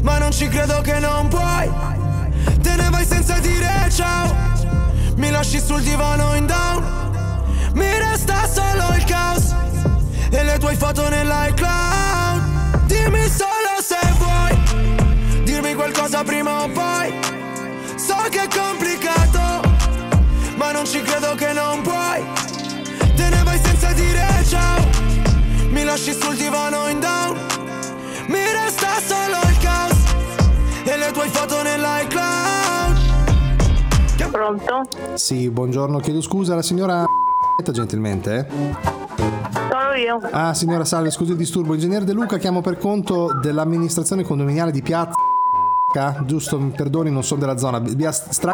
ma 0.00 0.18
non 0.18 0.32
ci 0.32 0.48
credo 0.48 0.80
che 0.80 0.98
non 0.98 1.28
puoi. 1.28 1.70
Te 2.62 2.74
ne 2.74 2.88
vai 2.88 3.04
senza 3.04 3.38
dire 3.38 3.90
ciao. 3.90 4.34
Mi 5.16 5.30
lasci 5.30 5.60
sul 5.60 5.82
divano 5.82 6.34
in 6.36 6.46
down. 6.46 6.82
Mi 7.74 7.98
resta 7.98 8.48
solo 8.48 8.96
il 8.96 9.04
caos 9.04 9.54
e 10.30 10.42
le 10.42 10.58
tue 10.58 10.74
foto 10.74 11.06
nell'iCloud. 11.10 12.86
Dimmi 12.86 13.28
solo 13.28 13.76
se 13.82 13.98
vuoi 14.18 15.44
dirmi 15.44 15.74
qualcosa 15.74 16.24
prima 16.24 16.62
o 16.62 16.68
poi. 16.70 17.14
So 17.96 18.16
che 18.30 18.44
è 18.44 18.48
complicato, 18.48 19.60
ma 20.56 20.72
non 20.72 20.86
ci 20.86 21.02
credo 21.02 21.34
che 21.34 21.52
non 21.52 21.82
puoi. 21.82 22.24
Te 23.14 23.28
ne 23.28 23.42
vai 23.42 23.60
senza 23.62 23.92
dire 23.92 24.26
ciao 24.48 24.93
Mi 25.74 25.82
lasci 25.84 26.12
sul 26.12 26.36
divano 26.36 26.88
in 26.88 27.00
down 27.00 27.36
Mi 28.28 28.38
resta 28.38 29.00
solo 29.04 29.36
il 29.50 29.58
caos 29.58 29.98
E 30.84 30.96
le 30.96 31.10
tue 31.12 31.26
foto 31.28 31.62
nell'iCloud 31.62 33.02
Pronto? 34.30 34.82
Sì, 35.14 35.50
buongiorno, 35.50 35.98
chiedo 35.98 36.20
scusa, 36.20 36.54
la 36.54 36.62
signora 36.62 37.04
gentilmente? 37.70 38.36
eh? 38.36 38.46
Sono 39.70 39.94
io. 39.96 40.18
Ah, 40.32 40.54
signora 40.54 40.84
Salve, 40.84 41.10
scusi 41.10 41.32
il 41.32 41.36
disturbo. 41.36 41.74
Ingegnere 41.74 42.04
De 42.04 42.12
Luca, 42.12 42.36
chiamo 42.38 42.60
per 42.60 42.78
conto 42.78 43.32
dell'amministrazione 43.40 44.22
condominiale 44.22 44.72
di 44.72 44.82
Piazza. 44.82 45.14
Giusto, 46.24 46.58
mi 46.58 46.70
perdoni, 46.70 47.10
non 47.10 47.22
sono 47.22 47.40
della 47.40 47.56
zona. 47.56 47.78
Via 47.78 48.10
Stra. 48.10 48.52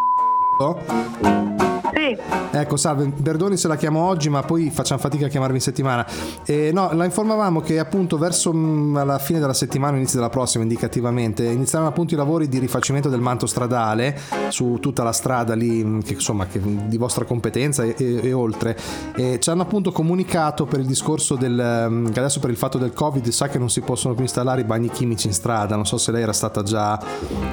Sì. 1.95 2.17
Ecco, 2.53 2.77
salve, 2.77 3.11
perdoni 3.23 3.57
se 3.57 3.69
la 3.69 3.77
chiamo 3.77 4.01
oggi, 4.05 4.29
ma 4.29 4.43
poi 4.43 4.71
facciamo 4.71 5.01
fatica 5.01 5.27
a 5.27 5.29
chiamarmi 5.29 5.57
in 5.57 5.63
settimana. 5.63 6.07
Eh, 6.45 6.71
no, 6.73 6.91
la 6.93 7.05
informavamo 7.05 7.61
che 7.61 7.79
appunto 7.79 8.19
verso 8.19 8.53
mm, 8.53 8.97
alla 8.97 9.19
fine 9.19 9.39
della 9.39 9.55
settimana, 9.55 9.97
inizio 9.97 10.19
della 10.19 10.31
prossima, 10.31 10.63
indicativamente, 10.63 11.45
inizieranno 11.45 11.89
appunto 11.89 12.15
i 12.15 12.17
lavori 12.17 12.49
di 12.49 12.59
rifacimento 12.59 13.09
del 13.09 13.21
manto 13.21 13.47
stradale 13.47 14.19
su 14.49 14.79
tutta 14.81 15.03
la 15.03 15.13
strada 15.13 15.55
lì, 15.55 15.85
mm, 15.85 16.01
che 16.01 16.15
insomma, 16.15 16.47
che 16.47 16.61
di 16.63 16.97
vostra 16.97 17.25
competenza 17.25 17.85
e, 17.85 17.95
e- 17.97 18.21
e 18.23 18.33
oltre. 18.33 18.77
E 19.15 19.39
ci 19.41 19.51
hanno 19.51 19.63
appunto 19.63 19.93
comunicato 19.93 20.67
per 20.67 20.81
il 20.81 20.87
discorso 20.87 21.37
del, 21.37 21.87
mm, 21.89 22.07
che 22.09 22.19
adesso 22.19 22.41
per 22.41 22.51
il 22.51 22.57
fatto 22.57 22.79
del 22.79 22.93
Covid 22.93 23.29
sa 23.29 23.49
che 23.49 23.59
non 23.59 23.71
si 23.71 23.81
possono 23.81 24.15
più 24.15 24.23
installare 24.23 24.63
i 24.63 24.65
bagni 24.65 24.91
chimici 24.91 25.27
in 25.27 25.33
strada. 25.33 25.77
Non 25.77 25.87
so 25.87 25.99
se 25.99 26.11
lei 26.13 26.23
era 26.23 26.33
stata 26.33 26.63
già, 26.63 27.01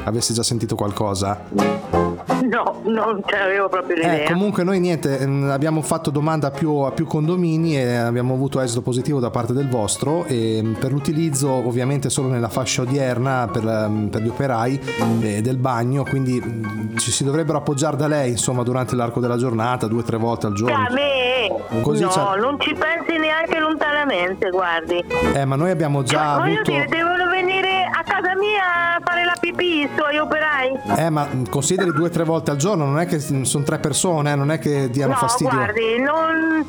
avesse 0.03 0.33
già 0.33 0.43
sentito 0.43 0.75
qualcosa. 0.75 2.16
No, 2.47 2.81
non 2.83 3.21
ce 3.25 3.37
l'avevo 3.37 3.67
proprio 3.69 3.95
Eh, 3.97 3.99
l'idea. 4.09 4.27
comunque 4.31 4.63
noi 4.63 4.79
niente, 4.79 5.17
ehm, 5.19 5.49
abbiamo 5.49 5.81
fatto 5.81 6.09
domanda 6.09 6.47
a 6.47 6.51
più, 6.51 6.71
a 6.79 6.91
più 6.91 7.05
condomini 7.05 7.77
e 7.77 7.95
abbiamo 7.95 8.33
avuto 8.33 8.59
esito 8.59 8.81
positivo 8.81 9.19
da 9.19 9.29
parte 9.29 9.53
del 9.53 9.67
vostro 9.69 10.25
mm, 10.31 10.73
per 10.73 10.91
l'utilizzo 10.91 11.49
ovviamente 11.51 12.09
solo 12.09 12.27
nella 12.29 12.49
fascia 12.49 12.81
odierna 12.83 13.49
per, 13.51 13.65
ehm, 13.67 14.07
per 14.09 14.21
gli 14.21 14.27
operai 14.27 14.79
eh, 15.21 15.41
del 15.41 15.57
bagno, 15.57 16.03
quindi 16.03 16.41
mm, 16.43 16.97
ci 16.97 17.11
si 17.11 17.23
dovrebbero 17.23 17.57
appoggiare 17.57 17.97
da 17.97 18.07
lei 18.07 18.31
insomma 18.31 18.63
durante 18.63 18.95
l'arco 18.95 19.19
della 19.19 19.37
giornata, 19.37 19.87
due 19.87 20.01
o 20.01 20.03
tre 20.03 20.17
volte 20.17 20.45
al 20.47 20.53
giorno. 20.53 20.75
A 20.75 20.87
me? 20.91 21.81
Così 21.81 22.03
no, 22.03 22.09
c'è- 22.09 22.39
non 22.39 22.59
ci 22.59 22.73
pensi 22.73 23.17
neanche 23.17 23.59
lontanamente, 23.59 24.49
guardi. 24.49 25.03
Eh, 25.33 25.45
ma 25.45 25.55
noi 25.55 25.71
abbiamo 25.71 26.03
già 26.03 26.37
Voglio 26.37 26.53
avuto... 26.55 26.71
dire, 26.71 26.85
devono 26.87 27.29
venire 27.29 27.66
casa 28.07 28.35
mia 28.37 28.95
a 28.95 28.99
fare 29.03 29.23
la 29.25 29.35
pipì 29.39 29.81
i 29.81 29.89
suoi 29.95 30.17
operai. 30.17 30.79
Eh, 30.97 31.09
ma 31.09 31.27
consideri 31.49 31.91
due 31.91 32.07
o 32.07 32.09
tre 32.09 32.23
volte 32.23 32.51
al 32.51 32.57
giorno, 32.57 32.85
non 32.85 32.99
è 32.99 33.05
che 33.05 33.19
sono 33.19 33.63
tre 33.63 33.79
persone, 33.79 34.31
eh, 34.31 34.35
non 34.35 34.51
è 34.51 34.59
che 34.59 34.89
diano 34.89 35.13
no, 35.13 35.19
fastidio. 35.19 35.55
guardi, 35.55 35.99
non, 35.99 36.65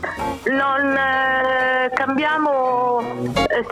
non 0.51 0.97
eh, 0.97 1.91
cambiamo, 1.95 3.01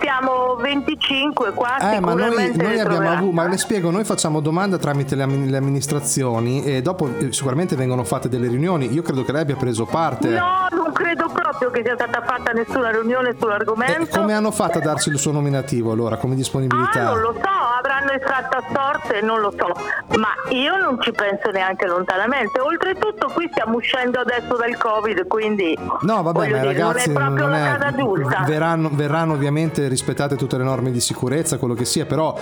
siamo 0.01 0.55
25 0.57 1.53
qua, 1.53 1.77
Eh, 1.93 2.01
ma 2.01 2.15
noi, 2.15 2.31
noi 2.57 2.75
le 2.75 2.81
abbiamo 2.81 3.11
avuto, 3.11 3.33
ma 3.33 3.47
le 3.49 3.57
spiego, 3.59 3.91
noi 3.91 4.05
facciamo 4.05 4.41
domanda 4.41 4.79
tramite 4.79 5.15
le, 5.15 5.27
le 5.27 5.57
amministrazioni 5.57 6.63
e 6.65 6.83
dopo 6.83 7.09
eh, 7.19 7.33
sicuramente 7.33 7.77
vengono 7.77 8.05
fatte 8.05 8.29
delle 8.29 8.49
riunioni. 8.49 8.93
Io 8.93 9.03
credo 9.03 9.25
che 9.25 9.33
lei 9.33 9.43
abbia 9.43 9.57
preso 9.57 9.85
parte. 9.87 10.29
No, 10.29 10.67
non 10.71 10.93
credo 10.93 11.29
proprio 11.33 11.71
che 11.71 11.83
sia 11.85 11.95
stata 11.95 12.23
fatta 12.25 12.53
nessuna 12.53 12.91
riunione 12.91 13.35
sull'argomento. 13.39 14.19
Come 14.19 14.35
hanno 14.35 14.51
fatto 14.51 14.79
a 14.79 14.81
darci 14.81 15.09
il 15.11 15.19
suo 15.19 15.33
nominativo 15.33 15.93
allora, 15.93 16.17
come 16.17 16.35
Ah, 16.35 16.37
disponibilità? 16.37 17.05
non 17.05 17.21
lo 17.21 17.35
so, 17.35 17.56
avranno 17.57 17.95
l'hanno 17.97 18.13
estratta 18.13 18.59
a 18.59 18.63
sorte 18.75 19.21
non 19.23 19.41
lo 19.41 19.51
so, 19.57 19.73
ma 20.19 20.29
io 20.51 20.77
non 20.77 21.01
ci 21.01 21.11
penso 21.13 21.51
neanche 21.51 21.87
lontanamente. 21.87 22.61
Oltretutto 22.61 23.29
qui 23.29 23.49
stiamo 23.51 23.77
uscendo 23.77 24.21
adesso 24.21 24.55
dal 24.57 24.77
Covid, 24.77 25.27
quindi 25.27 25.77
No, 26.03 26.23
ma 26.23 26.33
dire, 26.33 26.63
ragazzi, 26.63 27.11
non 27.13 27.23
è 27.23 27.25
proprio 27.25 27.47
non 27.47 27.55
una 27.55 27.75
è- 27.75 27.79
casa 27.79 27.97
giusta. 27.97 28.45
verranno, 28.47 28.91
verranno 28.93 29.33
ovviamente 29.33 29.89
rispettate 29.89 30.37
tutte 30.37 30.59
le 30.59 30.65
norme 30.65 30.91
di 30.91 31.01
sicurezza, 31.01 31.57
quello 31.59 31.75
che 31.75 31.85
sia, 31.87 32.05
però 32.05 32.35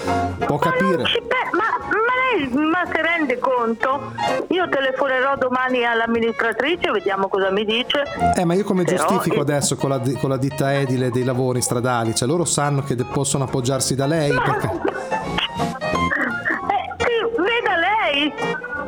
può 0.47 0.59
capire. 0.59 1.05
Ci 1.05 1.21
pe- 1.27 1.49
ma, 1.53 1.63
ma 1.89 1.94
lei 2.37 2.49
ma 2.69 2.83
si 2.87 3.01
rende 3.01 3.39
conto? 3.39 4.13
Io 4.49 4.69
telefonerò 4.69 5.37
domani 5.37 5.85
all'amministratrice, 5.85 6.91
vediamo 6.91 7.29
cosa 7.29 7.51
mi 7.51 7.65
dice. 7.65 8.03
Eh, 8.37 8.45
ma 8.45 8.55
io 8.55 8.65
come 8.65 8.85
Però- 8.85 8.97
giustifico 9.07 9.41
adesso 9.41 9.77
con 9.77 9.91
la, 9.91 10.01
con 10.21 10.31
la 10.31 10.37
ditta 10.37 10.73
edile 10.75 11.11
dei 11.11 11.25
lavori 11.25 11.61
stradali? 11.61 12.15
Cioè, 12.15 12.29
loro 12.29 12.45
sanno 12.45 12.83
che 12.83 12.95
de- 12.95 13.05
possono 13.05 13.45
appoggiarsi 13.45 13.95
da 13.95 14.07
lei? 14.07 14.31
Perché... 14.33 14.71
Eh, 16.67 16.95
sì, 16.99 17.37
veda 17.37 17.77
lei 17.77 18.35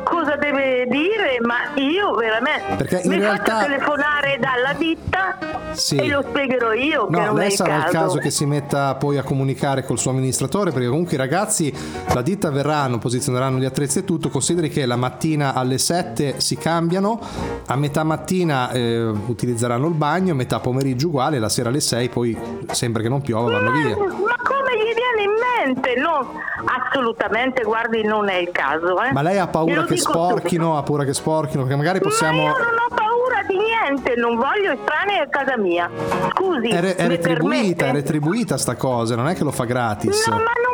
cosa 0.03 0.35
deve 0.35 0.85
dire, 0.89 1.36
ma 1.47 1.79
io 1.79 2.13
veramente 2.15 2.75
Perché 2.75 3.01
in 3.03 3.09
mi 3.11 3.17
realtà- 3.19 3.53
faccia 3.53 3.65
telefonare 3.65 4.37
dalla 4.39 4.73
ditta 4.77 5.37
Sì. 5.71 5.95
e 5.95 6.07
lo 6.09 6.23
spiegherò 6.27 6.73
io 6.73 7.07
che 7.07 7.19
No, 7.19 7.33
lei 7.33 7.51
sarà 7.51 7.77
il 7.77 7.83
caso. 7.85 8.17
che 8.17 8.29
si 8.29 8.45
metta 8.45 8.95
poi 8.95 9.17
a 9.17 9.23
comunicare 9.23 9.83
col 9.85 9.97
suo 9.97 10.11
amministratore, 10.11 10.71
perché 10.71 10.87
comunque 10.87 11.13
i 11.13 11.17
ragazzi, 11.17 11.73
la 12.13 12.21
ditta 12.21 12.49
verranno, 12.51 12.97
posizioneranno 12.97 13.57
gli 13.59 13.65
attrezzi 13.65 13.99
e 13.99 14.03
tutto. 14.03 14.29
Consideri 14.29 14.69
che 14.69 14.85
la 14.85 14.95
mattina 14.97 15.53
alle 15.53 15.77
7 15.77 16.39
si 16.39 16.57
cambiano, 16.57 17.19
a 17.67 17.75
metà 17.75 18.03
mattina 18.03 18.69
eh, 18.71 19.03
utilizzeranno 19.05 19.87
il 19.87 19.93
bagno, 19.93 20.33
metà 20.35 20.59
pomeriggio 20.59 21.07
uguale, 21.07 21.39
la 21.39 21.49
sera 21.49 21.69
alle 21.69 21.79
6 21.79 22.09
poi, 22.09 22.37
sempre 22.71 23.01
che 23.03 23.09
non 23.09 23.21
piova, 23.21 23.51
vanno 23.51 23.71
via. 23.71 23.95
Ma 23.97 24.35
come 24.43 24.56
gli 24.77 24.93
viene 24.93 25.23
in 25.23 25.73
mente? 25.73 25.95
No, 25.99 26.33
assolutamente, 26.65 27.63
guardi, 27.63 28.03
non 28.03 28.29
è 28.29 28.35
il 28.35 28.51
caso. 28.51 29.01
Eh. 29.01 29.11
Ma 29.11 29.21
lei 29.21 29.37
ha 29.37 29.47
paura 29.47 29.83
che 29.83 29.97
sporchino, 29.97 30.77
ha 30.77 30.83
paura 30.83 31.03
che 31.03 31.13
sporchino, 31.13 31.63
perché 31.63 31.77
magari 31.77 31.99
possiamo... 31.99 32.43
Ma 32.43 32.49
io 32.49 32.57
non 32.57 32.73
ho 32.73 32.95
paura 32.95 33.43
di 33.47 33.57
niente, 33.57 34.15
non 34.15 34.35
voglio 34.35 34.71
estranei 34.71 35.19
a 35.19 35.27
casa 35.27 35.57
mia. 35.57 35.89
Scusi, 36.33 36.69
È, 36.69 36.81
re- 36.81 36.95
è 36.95 37.07
retribuita, 37.07 37.87
è 37.87 37.91
retribuita 37.91 38.57
sta 38.57 38.75
cosa, 38.75 39.15
non 39.15 39.27
è 39.27 39.35
che 39.35 39.43
lo 39.43 39.51
fa 39.51 39.65
gratis. 39.65 40.27
No, 40.27 40.35
ma 40.35 40.51
non 40.63 40.66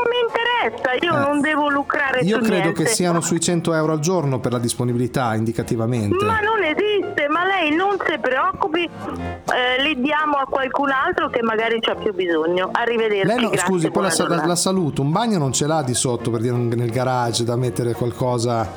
interessa, 0.64 0.93
io 1.05 1.16
Eh. 1.16 1.20
non 1.20 1.41
devo 1.41 1.70
lucrare 1.70 2.20
Io 2.22 2.38
credo 2.39 2.53
niente. 2.64 2.84
che 2.84 2.89
siano 2.89 3.22
sui 3.22 3.39
100 3.39 3.74
euro 3.74 3.93
al 3.93 3.99
giorno 3.99 4.39
per 4.39 4.51
la 4.51 4.59
disponibilità, 4.59 5.34
indicativamente. 5.36 6.24
Ma 6.26 6.39
non 6.39 6.64
esiste, 6.64 7.28
ma 7.30 7.45
lei 7.45 7.76
non 7.76 7.97
si 8.05 8.18
preoccupi, 8.20 8.84
eh, 8.84 9.82
li 9.84 9.99
diamo 10.01 10.36
a 10.38 10.45
qualcun 10.49 10.89
altro 10.91 11.30
che 11.30 11.41
magari 11.41 11.80
c'ha 11.80 11.95
più 11.95 12.14
bisogno. 12.14 12.70
Arrivederci. 12.72 13.26
Lei 13.28 13.41
no, 13.41 13.49
grazie, 13.49 13.68
scusi, 13.68 13.91
poi 13.91 14.03
la, 14.03 14.28
la- 14.36 14.45
la 14.45 14.55
saluto, 14.55 15.01
un 15.01 15.11
bagno 15.11 15.38
non 15.38 15.51
ce 15.53 15.68
l'ha 15.68 15.82
di 15.84 15.93
sotto 15.93 16.32
per 16.32 16.41
dire 16.41 16.55
nel 16.55 16.89
garage 16.91 17.43
da 17.43 17.55
mettere 17.55 17.93
qualcosa. 17.93 18.68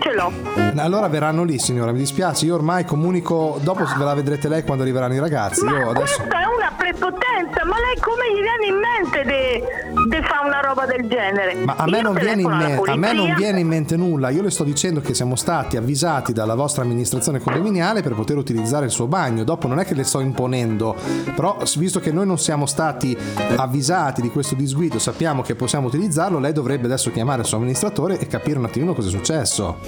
Ce 0.00 0.12
l'ho. 0.12 0.32
Allora 0.76 1.08
verranno 1.08 1.42
lì, 1.44 1.58
signora, 1.58 1.92
mi 1.92 1.98
dispiace, 1.98 2.46
io 2.46 2.54
ormai 2.54 2.84
comunico, 2.84 3.58
dopo 3.62 3.84
ve 3.84 4.04
la 4.04 4.14
vedrete 4.14 4.48
lei 4.48 4.62
quando 4.62 4.82
arriveranno 4.82 5.14
i 5.14 5.18
ragazzi. 5.18 5.64
Io 5.64 5.90
adesso 5.90 6.18
Questa 6.18 6.40
è 6.40 6.46
una 6.46 6.72
prepotenza, 6.76 7.64
ma 7.64 7.76
lei 7.80 7.96
come 8.00 8.32
gli 8.32 8.40
viene 8.40 8.66
in 8.66 8.78
mente 8.78 10.08
di 10.08 10.22
fare 10.22 10.46
una 10.46 10.60
roba 10.60 10.86
del 10.86 11.08
genere? 11.08 11.54
Ma 11.64 11.74
a 11.76 11.86
me, 11.86 12.00
non 12.00 12.14
viene 12.14 12.46
me- 12.46 12.80
a 12.84 12.96
me 12.96 13.12
non 13.12 13.34
viene 13.34 13.60
in 13.60 13.66
mente 13.66 13.96
nulla, 13.96 14.30
io 14.30 14.42
le 14.42 14.50
sto 14.50 14.64
dicendo 14.64 15.00
che 15.00 15.14
siamo 15.14 15.34
stati 15.34 15.76
avvisati 15.76 16.32
dalla 16.32 16.54
vostra 16.54 16.82
amministrazione 16.82 17.40
condominiale 17.40 18.02
per 18.02 18.14
poter 18.14 18.36
utilizzare 18.36 18.84
il 18.86 18.90
suo 18.92 19.06
bagno, 19.06 19.42
dopo 19.42 19.66
non 19.66 19.80
è 19.80 19.84
che 19.84 19.94
le 19.94 20.04
sto 20.04 20.20
imponendo, 20.20 20.94
però 21.34 21.56
visto 21.76 21.98
che 22.00 22.12
noi 22.12 22.26
non 22.26 22.38
siamo 22.38 22.66
stati 22.66 23.16
avvisati 23.56 24.22
di 24.22 24.30
questo 24.30 24.54
disguido, 24.54 24.98
sappiamo 24.98 25.42
che 25.42 25.54
possiamo 25.54 25.88
utilizzarlo, 25.88 26.38
lei 26.38 26.52
dovrebbe 26.52 26.86
adesso 26.86 27.10
chiamare 27.10 27.40
il 27.40 27.46
suo 27.46 27.56
amministratore 27.56 28.18
e 28.18 28.26
capire 28.26 28.58
un 28.58 28.66
attimino 28.66 28.94
cosa 28.94 29.08
è 29.08 29.10
successo. 29.10 29.87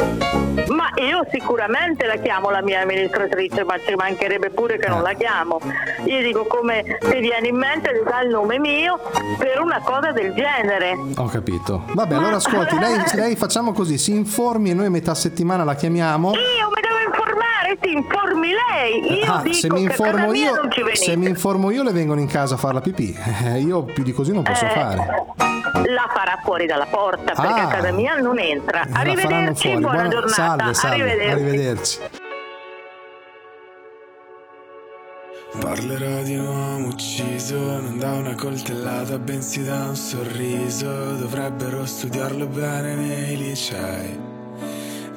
Ma 0.70 0.88
io 1.02 1.26
sicuramente 1.30 2.06
la 2.06 2.16
chiamo 2.16 2.50
la 2.50 2.62
mia 2.62 2.80
amministratrice, 2.82 3.64
ma 3.64 3.74
ci 3.78 3.94
mancherebbe 3.94 4.50
pure 4.50 4.78
che 4.78 4.88
non 4.88 5.02
la 5.02 5.12
chiamo. 5.14 5.58
Io 6.04 6.22
dico 6.22 6.44
come 6.46 6.82
ti 7.00 7.18
viene 7.18 7.48
in 7.48 7.56
mente 7.56 7.92
di 7.92 8.00
dare 8.08 8.24
il 8.24 8.30
nome 8.30 8.58
mio 8.58 8.98
per 9.36 9.60
una 9.60 9.80
cosa 9.84 10.12
del 10.12 10.32
genere. 10.34 10.96
Ho 11.16 11.26
capito. 11.26 11.82
Vabbè, 11.92 12.14
allora 12.14 12.36
ascolti, 12.36 12.78
lei, 12.78 13.02
lei 13.14 13.36
facciamo 13.36 13.72
così, 13.72 13.98
si 13.98 14.12
informi 14.14 14.70
e 14.70 14.74
noi 14.74 14.86
a 14.86 14.90
metà 14.90 15.14
settimana 15.14 15.64
la 15.64 15.74
chiamiamo. 15.74 16.30
Io 16.34 16.68
mi 16.68 16.80
devo 16.80 16.98
informare, 17.04 17.78
si 17.82 17.92
informi 17.92 18.48
lei. 18.48 19.18
Io 19.24 19.32
Ah, 19.32 19.40
dico 19.42 19.54
se 19.56 19.70
mi 19.70 19.80
che 19.86 19.86
a 19.86 19.90
casa 19.90 20.02
informo 20.08 20.30
mia 20.30 20.48
io, 20.50 20.54
non 20.54 20.70
ci 20.70 20.80
venite. 20.82 20.96
se 21.04 21.16
mi 21.16 21.26
informo 21.28 21.70
io 21.70 21.82
le 21.82 21.92
vengono 21.92 22.20
in 22.20 22.28
casa 22.28 22.54
a 22.54 22.58
fare 22.58 22.74
la 22.74 22.80
pipì. 22.80 23.16
Eh, 23.44 23.58
io 23.60 23.82
più 23.84 24.02
di 24.04 24.12
così 24.12 24.32
non 24.32 24.42
posso 24.44 24.64
Eh, 24.66 24.70
fare. 24.70 25.49
La 25.86 26.08
farà 26.12 26.40
fuori 26.42 26.66
dalla 26.66 26.86
porta 26.86 27.32
perché 27.34 27.60
Ah. 27.60 27.64
a 27.64 27.68
casa 27.68 27.92
mia 27.92 28.16
non 28.16 28.38
entra. 28.38 28.84
Arrivederci, 28.92 29.68
buona, 29.78 30.02
Buona- 30.02 30.08
giornata. 30.08 30.32
Salve, 30.34 30.74
salve, 30.74 31.02
Arrivederci. 31.02 31.32
arrivederci. 31.32 31.98
Parlerò 35.60 36.22
di 36.22 36.36
un 36.36 36.46
uomo 36.46 36.86
ucciso, 36.88 37.56
non 37.58 37.98
da 37.98 38.12
una 38.12 38.34
coltellata, 38.36 39.18
bensì 39.18 39.64
da 39.64 39.86
un 39.88 39.96
sorriso. 39.96 40.86
Dovrebbero 41.16 41.84
studiarlo 41.86 42.46
bene 42.46 42.94
nei 42.94 43.36
licei, 43.36 44.18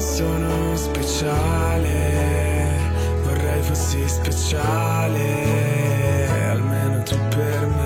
Sono 0.00 0.76
speciale, 0.76 1.90
vorrei 3.22 3.62
fossi 3.62 4.06
speciale, 4.08 5.24
almeno 6.50 7.02
tu 7.02 7.16
per 7.28 7.66
me. 7.66 7.85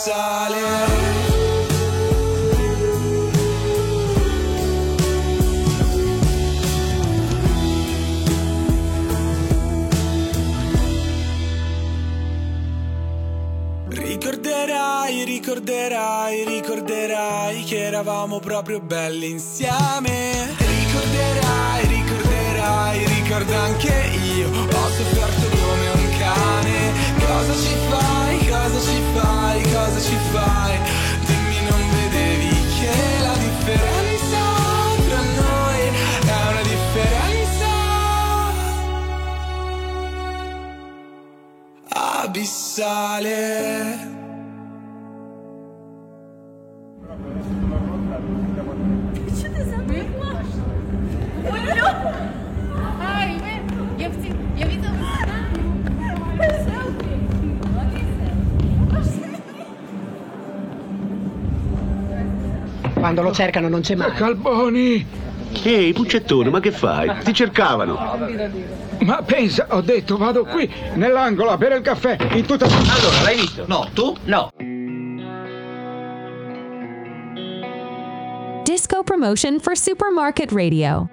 Abissale. 0.00 1.28
Ricorderai, 13.88 15.24
ricorderai, 15.24 16.44
ricorderai 16.44 17.64
che 17.64 17.84
eravamo 17.84 18.38
proprio 18.38 18.80
belli 18.80 19.30
insieme. 19.30 20.54
Ricorderai, 20.56 21.86
ricorderai, 21.86 23.06
ricordo 23.06 23.54
anche 23.56 24.10
io, 24.36 24.48
ho 24.48 24.88
sofferto 24.88 25.56
come 25.56 25.88
un 25.90 26.18
cane. 26.18 26.92
Cosa 27.18 27.54
ci 27.54 27.74
fai, 27.88 28.48
cosa 28.48 28.80
ci 28.80 28.99
fai, 29.20 29.62
cosa 29.62 30.00
ci 30.00 30.16
fai? 30.32 30.78
Dimmi 31.26 31.60
non 31.68 31.82
vedevi 31.96 32.54
che 32.78 32.96
la 33.22 33.36
differenza 33.46 34.42
tra 35.08 35.22
noi 35.42 35.80
è 36.26 36.36
una 36.50 36.62
differenza 36.62 37.70
abissale. 42.22 43.38
Quando 63.10 63.28
lo 63.28 63.34
cercano 63.34 63.66
non 63.68 63.80
c'è 63.80 63.96
mai. 63.96 64.12
Calboni! 64.12 65.04
Ehi, 65.64 65.92
Puccettone, 65.92 66.48
ma 66.48 66.60
che 66.60 66.70
fai? 66.70 67.10
Ti 67.24 67.34
cercavano. 67.34 67.98
Ma 69.00 69.20
pensa, 69.22 69.66
ho 69.70 69.80
detto, 69.80 70.16
vado 70.16 70.44
qui, 70.44 70.72
nell'angolo, 70.94 71.50
a 71.50 71.56
bere 71.56 71.78
il 71.78 71.82
caffè, 71.82 72.16
in 72.34 72.46
tutta... 72.46 72.66
Allora, 72.66 73.22
l'hai 73.24 73.34
visto? 73.34 73.64
No, 73.66 73.88
tu? 73.92 74.16
No. 74.26 74.52
Disco 78.62 79.02
promotion 79.02 79.58
for 79.58 79.76
Supermarket 79.76 80.52
Radio. 80.52 81.08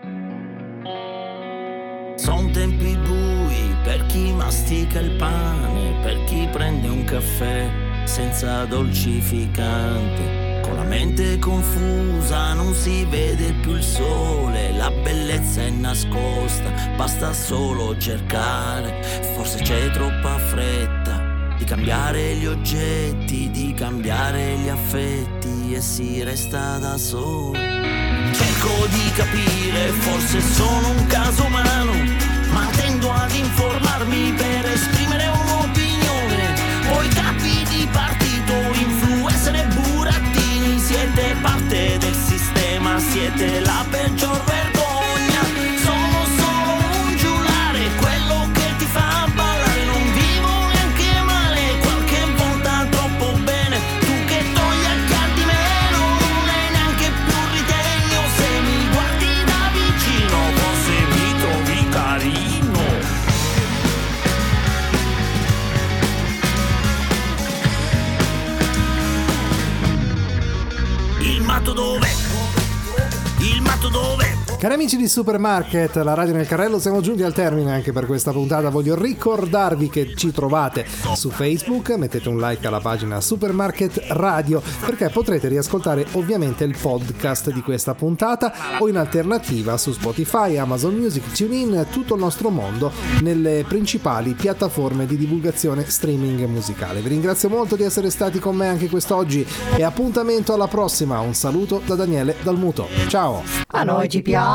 Sono 2.14 2.48
tempi 2.52 2.96
bui 2.96 3.76
per 3.84 4.06
chi 4.06 4.32
mastica 4.34 5.00
il 5.00 5.16
pane, 5.16 5.96
per 6.04 6.24
chi 6.26 6.48
prende 6.52 6.90
un 6.90 7.04
caffè 7.06 7.68
senza 8.04 8.66
dolcificante. 8.66 10.47
Con 10.68 10.76
la 10.76 10.84
mente 10.84 11.40
confusa 11.40 12.54
non 12.54 12.74
si 12.74 13.06
vede 13.06 13.54
più 13.62 13.72
il 13.72 13.84
sole, 13.84 14.74
la 14.74 14.92
bellezza 14.92 15.62
è 15.62 15.70
nascosta, 15.70 16.70
basta 16.98 17.32
solo 17.32 17.98
cercare. 17.98 19.02
Forse 19.34 19.60
c'è 19.60 19.90
troppa 19.92 20.38
fretta 20.38 21.56
di 21.58 21.64
cambiare 21.64 22.36
gli 22.36 22.46
oggetti, 22.46 23.50
di 23.50 23.74
cambiare 23.74 24.58
gli 24.58 24.68
affetti 24.68 25.74
e 25.74 25.80
si 25.80 26.22
resta 26.22 26.78
da 26.80 26.98
soli. 26.98 27.60
Cerco 28.34 28.88
di 28.90 29.12
capire, 29.16 29.88
forse 30.00 30.42
sono 30.42 30.90
un 30.90 31.06
caso 31.08 31.46
umano, 31.46 31.94
ma 32.52 32.68
tendo 32.76 33.10
ad 33.10 33.34
informarmi 33.34 34.34
per 34.34 34.47
parte 41.68 42.00
del 42.00 42.16
sistema, 42.16 43.00
siete. 43.00 43.62
La 43.62 43.86
peggior 43.92 44.57
Cari 74.60 74.74
amici 74.74 74.98
di 74.98 75.08
Supermarket, 75.08 75.98
la 75.98 76.16
radio 76.16 76.34
nel 76.34 76.48
carrello, 76.48 76.80
siamo 76.80 77.00
giunti 77.00 77.22
al 77.22 77.32
termine 77.32 77.72
anche 77.72 77.92
per 77.92 78.08
questa 78.08 78.32
puntata. 78.32 78.72
Voglio 78.72 79.00
ricordarvi 79.00 79.88
che 79.88 80.16
ci 80.16 80.32
trovate 80.32 80.84
su 81.14 81.30
Facebook, 81.30 81.92
mettete 81.92 82.28
un 82.28 82.40
like 82.40 82.66
alla 82.66 82.80
pagina 82.80 83.22
Supermarket 83.22 84.06
Radio 84.08 84.60
perché 84.84 85.10
potrete 85.10 85.48
riascoltare 85.48 86.08
ovviamente 86.14 86.64
il 86.64 86.76
podcast 86.76 87.52
di 87.52 87.62
questa 87.62 87.94
puntata 87.94 88.52
o 88.80 88.88
in 88.88 88.98
alternativa 88.98 89.78
su 89.78 89.92
Spotify, 89.92 90.58
Amazon 90.58 90.96
Music, 90.96 91.32
TuneIn, 91.34 91.86
tutto 91.92 92.16
il 92.16 92.22
nostro 92.22 92.50
mondo 92.50 92.92
nelle 93.22 93.64
principali 93.68 94.34
piattaforme 94.34 95.06
di 95.06 95.18
divulgazione 95.18 95.88
streaming 95.88 96.46
musicale. 96.46 97.02
Vi 97.02 97.10
ringrazio 97.10 97.48
molto 97.48 97.76
di 97.76 97.84
essere 97.84 98.10
stati 98.10 98.40
con 98.40 98.56
me 98.56 98.68
anche 98.68 98.90
quest'oggi 98.90 99.46
e 99.76 99.84
appuntamento 99.84 100.52
alla 100.52 100.68
prossima. 100.68 101.20
Un 101.20 101.36
saluto 101.36 101.80
da 101.86 101.94
Daniele 101.94 102.38
Dalmuto. 102.42 102.88
Ciao! 103.08 103.44
A 103.70 103.84
noi 103.84 104.10
ci 104.10 104.24